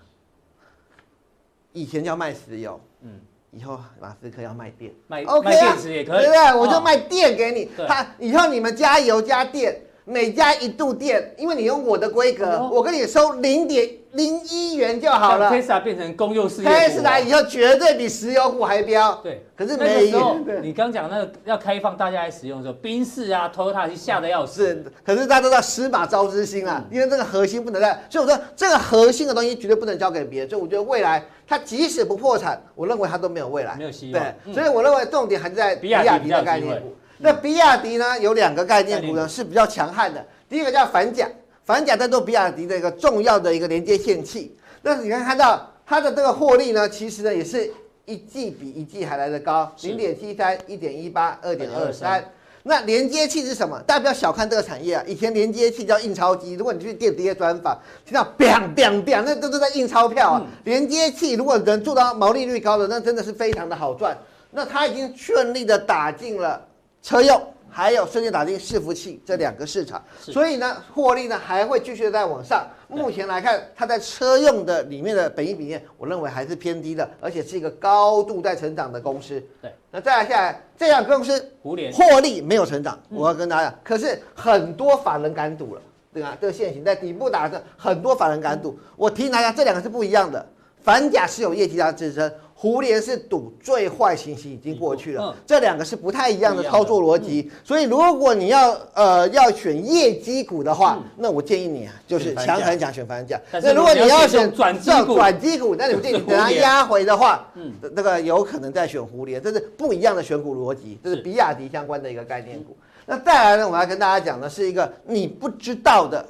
[1.73, 6.55] 以前叫卖石油，嗯，以后马斯克要卖电，卖 OK 卖电池也可以，对不对？
[6.55, 9.81] 我就卖电给你，他以后你们加油加电。
[10.07, 15.51] 每家一度电，因为你用我的规格，哦、我跟你收零点零一元就好了。
[15.51, 19.15] Tesla 变成公用事业，Tesla 以后绝对比石油股还飙。
[19.23, 20.37] 对，可是没有。
[20.63, 24.67] 你刚讲那个要开放大家来使用的时候，宾士啊、Toyota 是吓得要死。
[24.67, 30.51] 是，可是大家都知道司马昭之心啊，嗯、因为这个核心不能在，所以我说这个核心的东西绝对不能交给别人。
[30.51, 34.23] 所以我觉得未来它即使不破产，我认为它都没有未来，没有希望。
[34.23, 36.95] 对，嗯、所以我认为重点还是在比亚迪的概念股。
[37.19, 40.25] 那比亚迪呢，有两个概念股呢是比较强悍的。
[40.49, 41.29] 第一个叫反甲，
[41.65, 44.57] 反甲在做比亚迪的一个重要的一个连接线器。
[44.83, 47.71] 那你可以看到它的这个获利呢，其实呢也是
[48.05, 52.23] 一季比一季还来得高，零点七三、一点一八、二点二三。
[52.67, 53.79] 那连接器是什么？
[53.87, 55.05] 大家不要小看这个产业啊！
[55.07, 60.47] 以前连接器叫印钞机，如果你去电子业专访，听到 biang biang biang，那都是在印钞票啊。
[60.65, 64.17] 连接器如果能做到毛利率高的，那真的是非常的好赚。
[64.51, 66.67] 那它已经顺利的打进了
[67.05, 67.39] 车用，
[67.69, 72.67] 还有顺利打进伺服器这两个市场，所以呢，获利呢还会继续的在往上。
[72.89, 79.39] 目前来看，它在车用的里面的本益比呢，我认为还是偏低的，而且是一个高度在成长的公司。
[79.61, 81.77] 对，那再来下来，这样公司获
[82.21, 86.35] 利没有成长，我要跟大家讲，可是很多法人敢赌了，对吧？
[86.41, 88.79] 这个现行在底部打的，很多法人敢赌。
[88.97, 90.47] 我提醒大家，这两个是不一样的，
[90.83, 92.33] 反甲是有业绩的支撑。
[92.57, 97.51] 胡连是赌最坏情形已经过去了，这两个是不太一样的操作逻辑。
[97.63, 103.39] 所以如果你要呃要选业绩股的话，那我建议你啊，就是强狠讲选反甲。
[103.53, 112.75] 那如果你要选转转转机股，那你建议等它压回的话，嗯，那个有可能再选蝴蝶，这是不一样的选股逻辑，这是比亚迪相关的一个概念股。
[113.05, 116.25] 那再来呢，我要跟大家讲的是一个你不知道的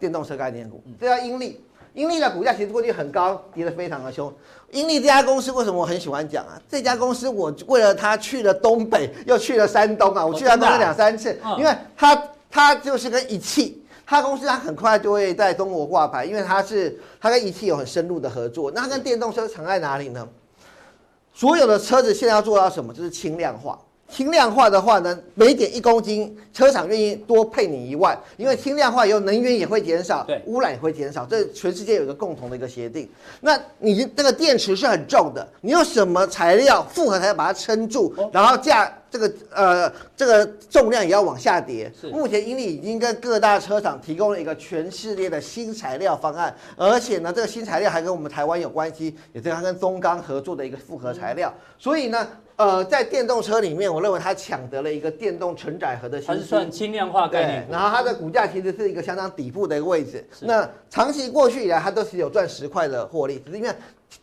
[0.00, 1.60] 电动车概念股，这叫英利。
[1.94, 4.32] 英利的股价其实过去很高，跌得非常的凶。
[4.74, 6.60] 英利这家公司为什么我很喜欢讲啊？
[6.68, 18.70] 这家公司我为了它去了东北，又去了山东啊，我去了东北两三次，因为它它就是跟一汽，他公司它很快就会在中国挂牌，因为它是它跟一汽有很深入的合作。
[18.72, 20.28] 那它跟电动车藏在哪里呢？
[21.32, 22.92] 所有的车子现在要做到什么？
[22.92, 23.78] 就是轻量化。
[24.14, 33.08] 轻量化的话呢，每点一公斤，车厂愿意多配你一万，因为轻量化以后能源也会减少，对，污染也会减少，这全世界有一个共同的一个协定。
[33.40, 41.92] 那你这个电池是很重的，你用什么材料复合材料把它撑住，然后价这个呃这个重量也要往下跌。
[42.00, 52.24] 是，目前英利已经跟各大车厂提供了一个全系列的新材料方案，而且呢，这个新材料还跟我们台湾有关系，也是它跟中钢合作的一个复合材料，所以呢。
[52.56, 56.28] 呃，在电动车里面，我认为它抢得了一个电动承载盒的新。
[56.28, 57.66] 它是算轻量化概念。
[57.68, 60.24] 然后它的股价其实是一个相当底部的一个位置。
[60.40, 63.70] 那长期过去以来，它都是有赚十块的获利，只是因为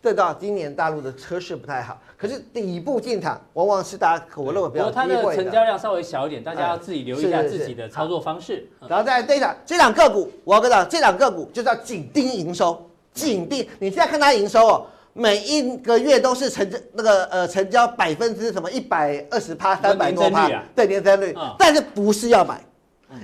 [0.01, 1.99] 这到今年大陆的车市不太好。
[2.15, 5.21] 可是底部进场，往往是大家我认为比较低位的。
[5.21, 8.65] 它的成交量稍微小一点，大家要自己留意一下自己的操作方式。
[8.87, 13.67] 然后在这档这档个股，我要跟大家讲，这档个股就叫紧盯营收，紧盯。
[13.79, 14.87] 你现在看它营收哦。
[15.13, 22.63] 每一个月都是成交那个呃成交百分之什么一百二十趴三百多趴，对年增率，但是不是要买？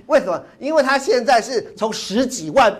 [0.07, 0.43] 为什么？
[0.59, 2.77] 因为它现在是从十几万，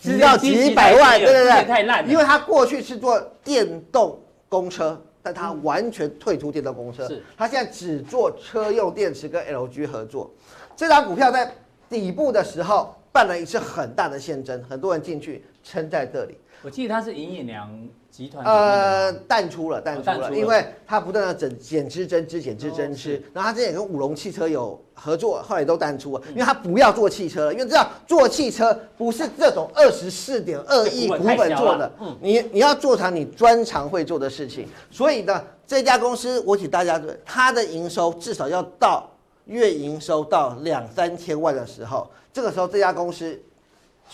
[0.00, 2.08] 只要几百万，对对对，太烂。
[2.08, 4.18] 因为它过去是做电动
[4.48, 7.06] 公车，但它完全退出电动公车，
[7.36, 10.32] 它现在只做车用电池跟 LG 合作。
[10.74, 11.52] 这张股票在
[11.90, 15.44] 底部的时候办了一次很大的现增，很多人进去。
[15.64, 16.38] 撑在这里。
[16.62, 17.68] 我记得他是尹衍梁
[18.10, 20.36] 集团呃淡出了，淡出了，哦、出了。
[20.38, 39.06] 因为他不断的整减资增资减资增资，然后他之前也跟五龙汽车有合作，后来都淡出了，因为他不要做汽车了，因为知道做汽车不是这种二十四点二亿股本做的，嗯、你你要做成你专长会做的事情，所以呢，这家公司我请大家对它的营收至少要到
[39.44, 43.38] 月营收到两三千万的时候，这个时候这家公司。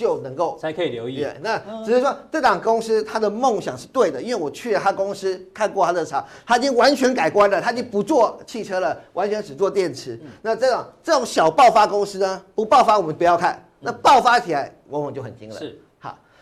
[0.00, 1.26] 就能够才可以留意。
[1.42, 10.18] 那只是说这档公司它的梦想是对的，因为我去了他公司看过他的厂，他已经完全改观了，他已经不做汽车了，完全只做电池。
[10.40, 15.58] 那这种这种小爆发公司呢，不爆发我们不要看，那爆发起来往往就很惊人。
[15.58, 15.78] 是。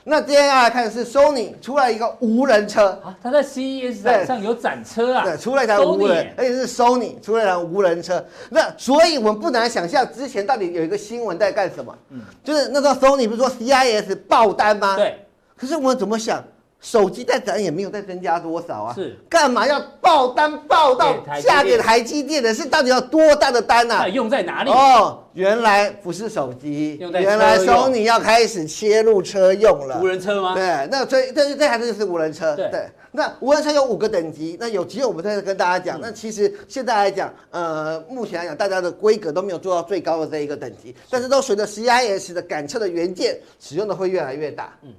[0.08, 8.24] 那接下来看的是 Sony 出来一个无人车啊，它在 CES 上有展车啊，对，出来一台无人，而且是 Sony 出来一台无人车。
[8.50, 11.94] 那所以我们不难想象，之前到底有一个新闻在干什么？
[12.10, 14.96] 嗯，就是那时候 Sony 不是说 CIS 爆单吗？
[14.96, 15.24] 对。
[15.56, 16.42] 可是我们怎么想？
[16.80, 22.54] 手机在涨也没有再增加多少啊，是干嘛要爆单爆到下给台积电的？
[22.54, 24.06] 是到底要多大的单啊？
[24.06, 24.70] 用在哪里？
[24.70, 30.00] 哦，原来不是手机，原来 Sony 要开始切入车用了。
[30.00, 30.54] 无人车吗？
[30.54, 32.54] 对，那这这这还是就是无人车。
[32.54, 36.00] 对，那无人车有五个等级，那有机会我们再跟大家讲。
[36.00, 44.72] 那其实现在来讲，呃，目前来讲，大家的规格都没有做到最高的这一个等级，但是都随着 CIS 的感测的元件使用的会越来越大。
[44.82, 44.94] 嗯，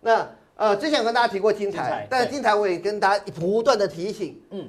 [0.00, 0.28] 那。
[0.56, 4.68] 呃，之前有跟大家提过金台，但是金台我也跟大家不断的提醒，嗯，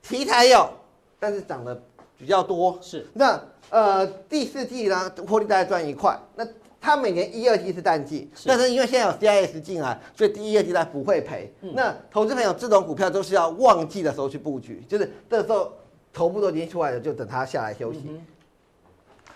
[0.00, 0.70] 题材有，
[1.18, 1.82] 但是涨得
[2.16, 2.78] 比较多。
[2.80, 6.16] 是，那呃第四季呢，获利大概赚一块。
[6.36, 6.46] 那
[6.80, 11.52] 它每年一二季是淡季，是但是因为现在有 CIS 进来，所以第一二季它不会赔。
[11.62, 15.72] 嗯、那投资朋友这种股票都是要旺季的时候去布局，就是这时候
[16.12, 18.02] 头部都已经出来了，就等它下来休息。
[18.06, 18.24] 嗯、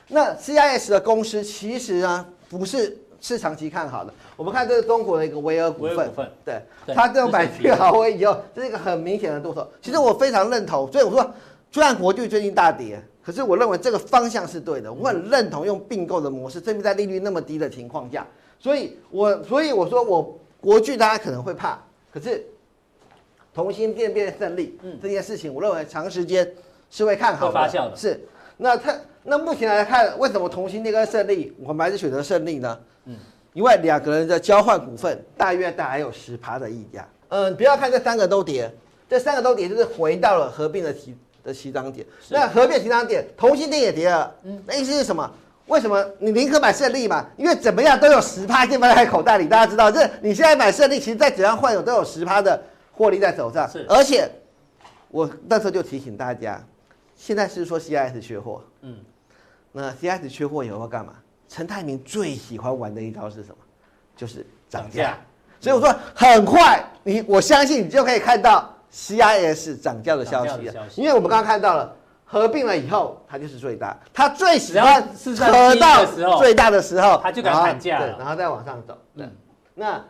[0.06, 2.96] 那 CIS 的公司其实呢不是。
[3.20, 4.12] 是长期看好的。
[4.36, 9.68] 我们看这是中国的一个维尔股份，股份对，对他这种买去豪威以后，这是一个很明显的动作。
[9.82, 11.34] 其实我非常认同，所以我说，
[11.70, 14.92] 虽然国际最近大跌，可是我认为这个方向是对的。
[14.92, 18.26] 我很认同用并购的模式，特别在利率那么低的情况下。
[18.58, 21.78] 所以我所以我说我国巨大家可能会怕，
[22.12, 22.44] 可是
[23.52, 26.48] 同心变变胜利，嗯，这件事情我认为长时间
[26.90, 27.96] 是会看好的，发酵的。
[27.96, 28.20] 是，
[28.56, 28.94] 那它
[29.24, 32.78] 那目前来看，为什么同心那个胜利，我们还是选择胜利呢？
[33.08, 33.16] 嗯，
[33.52, 37.08] 因为两个人的交换股份，大约大概有十趴的溢价。
[37.30, 38.72] 嗯，不要看这三个都跌，
[39.08, 42.06] 这三个都跌就是回到了合并的起的起涨点。
[42.28, 44.34] 那合并起涨点，同心电也跌了。
[44.44, 45.30] 嗯，那意思是什么？
[45.66, 47.26] 为什么你宁可买胜利嘛？
[47.36, 49.46] 因为怎么样都有十趴先放在口袋里。
[49.46, 52.58] 大家知道，这你现在买胜利，其实再怎样换有都有十趴的
[52.92, 53.68] 获利在手上。
[53.68, 54.30] 是，而且
[55.10, 56.58] 我那时候就提醒大家，
[57.14, 58.62] 现在是说 CIS 缺货。
[58.80, 58.96] 嗯，
[59.72, 61.12] 那 CIS 缺货以后要干嘛？
[61.48, 63.56] 陈泰明最喜欢玩的一招是什么？
[64.14, 65.16] 就是涨价。
[65.60, 70.86] 所以我说很快，你我相信你就可以看到 CIS 涨价的消息了。
[70.94, 75.02] 因为我们刚刚看到了合并了以后，它就是最大，它最喜欢
[75.36, 76.04] 合到
[76.38, 78.96] 最大的时候，它就敢砍价，对，然后再往上走。
[79.14, 79.28] 嗯，
[79.74, 80.04] 那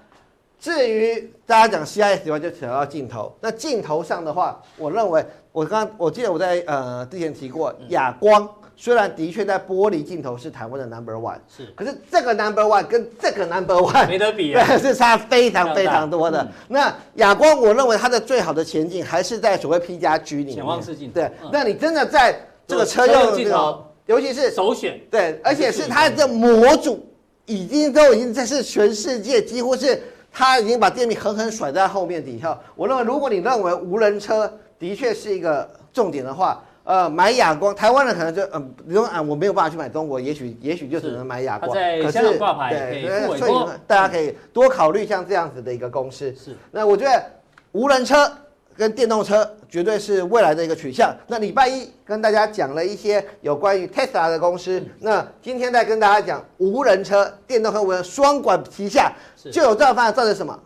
[0.59, 3.35] 至于大家讲 CIS 的话，就扯到镜头。
[3.41, 8.47] 那镜头上的话，我认为我刚刚我记得我在呃之前提过亚光。
[8.81, 16.41] 虽然的确在玻璃镜头是台湾的 number one，是，可是这个 number one 跟这个 number one 没得比，啊，对， 是差非常非常多的。
[16.41, 21.15] 嗯、那哑光，我认为它的最好的前景还是在所谓 P 加 G 里面，潜望式镜头。
[21.15, 27.05] 对，嗯、那你真的在这个车用镜头，尤其是首选，对，而且是它的模组
[27.47, 30.01] 已经都已经这是全世界几乎是
[30.31, 32.57] 它已经把电瓶狠狠甩在后面底下。
[32.77, 34.49] 我认为，如果你认为无人车
[34.79, 36.63] 的确是一个重点的话。
[36.89, 41.71] 呃，买哑光，台湾人可能就嗯，比如说啊，我没有办法去买中国，也许也许就只能买哑光。
[41.71, 43.53] 可是挂牌对，所以
[43.87, 46.35] 大家可以多考虑像这样子的一个公司。
[46.35, 47.23] 是，那我觉得
[47.73, 48.33] 无人车
[48.75, 51.15] 跟电动车绝对是未来的一个取向。
[51.27, 59.13] 那礼拜一跟大家讲了一些有关于 Tesla 的公司，那今天再跟大家讲无人车、电动和无人双管齐下，
[59.53, 60.59] 就有这样方向造成什么？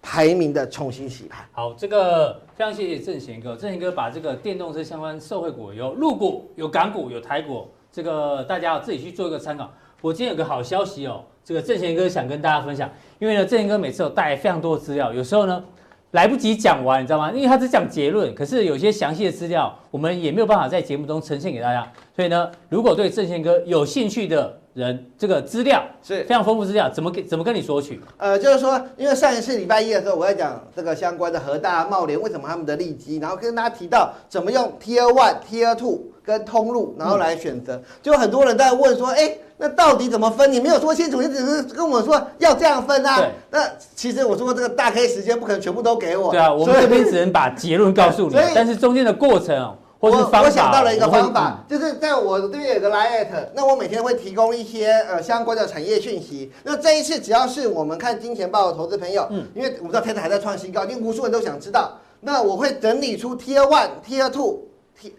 [0.00, 1.46] 排名的重新洗牌。
[1.52, 3.56] 好，这个非常谢谢正贤哥。
[3.56, 9.70] 正贤哥把这个电动车相关受惠股有陆股、有港股、有台股，这个大家要自己去做一个参考。
[10.00, 12.88] 我今天有个好消息哦，这个正贤哥想跟大家分享，
[13.18, 15.64] 因为呢，正贤哥每次有带非常多的资料，有时候呢
[16.12, 17.32] 来不及讲完，你知道吗？
[17.32, 21.92] 因为他只讲结论，可是有些详细的资料我们也没有办法在节目中呈现给大家。
[22.14, 28.00] 所以呢，如果对正贤哥有兴趣的，人这个资料是非常丰富，资料怎么给怎么跟你索取？
[28.16, 37.74] 呃，就是说，因为上一次礼拜一的时候，我在讲这个相关的和大、茂联为什么他们的利基，然后跟大家提到怎么用 Tier One、Tier Two 跟通路，然后来选择。
[37.74, 40.52] 嗯、就很多人在问说，哎，那到底怎么分？
[40.52, 43.20] 你没有说清楚，你只是跟我说要这样分啊。
[43.50, 46.30] 那其实我说这个大 K 时间不可能全部都给我。
[46.30, 49.76] 对啊，我们这边只能把结论告诉你，但是中间的过程哦。
[50.00, 56.52] 我我想到了一个方法，就是在我这边有个 Line@，那我每天会提供一些呃相关的产业讯息。
[56.62, 61.98] 那这一次只要是我们看金钱豹的投资朋友，嗯，因为我们知道 Tesla 还在创新高，因为无数人都想知道。
[62.20, 64.67] 那我会整理出 Tier One、Tier Two。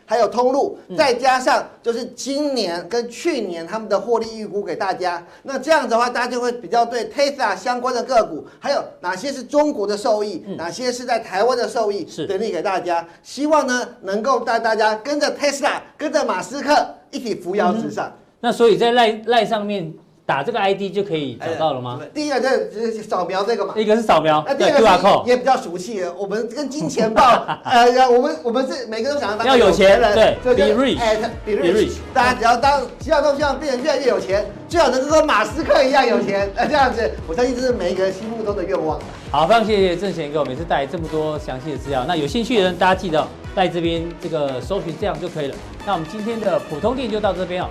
[0.06, 5.26] 还有通路，再加上就是今年跟去年他们的获利预估给大家。
[5.44, 13.08] 那这样子的话，大家就会比较对 Tesla 相关的个股，还有哪些是中国的受益，哪些是在台湾的受益，整理给大家。
[13.24, 18.12] 希望呢，能够带大家跟着 Tesla，跟着马斯克一起扶摇直上。
[18.42, 19.94] 那所以在赖赖上面。
[20.30, 22.00] 打这个 ID 就可以找到了吗？
[22.14, 39.00] 第一个就是扫描这个嘛，一个是扫描，那第二个也比较熟悉的，我们跟金钱豹， 呃，我们我们是每个都想要当要有钱人，对，be rich，be rich，大家只要当，希望都希望变得越来越有钱，最好能够跟马斯克一样有钱，那 这样子，我相信这是每一个人心目中的愿望。
[39.32, 42.06] 好，非常谢谢郑贤给我每次带来这么多详细的资料。
[42.08, 45.56] 那有兴趣的人，大家记得在这边这个搜寻这样就可以了。
[45.88, 47.68] 那我们今天的普通錠就到这边哦。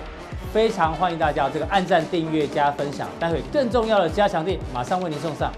[0.53, 5.51] 非常欢迎大家这个按赞、订阅、加分享，待会更重要的加强店马上为您送上。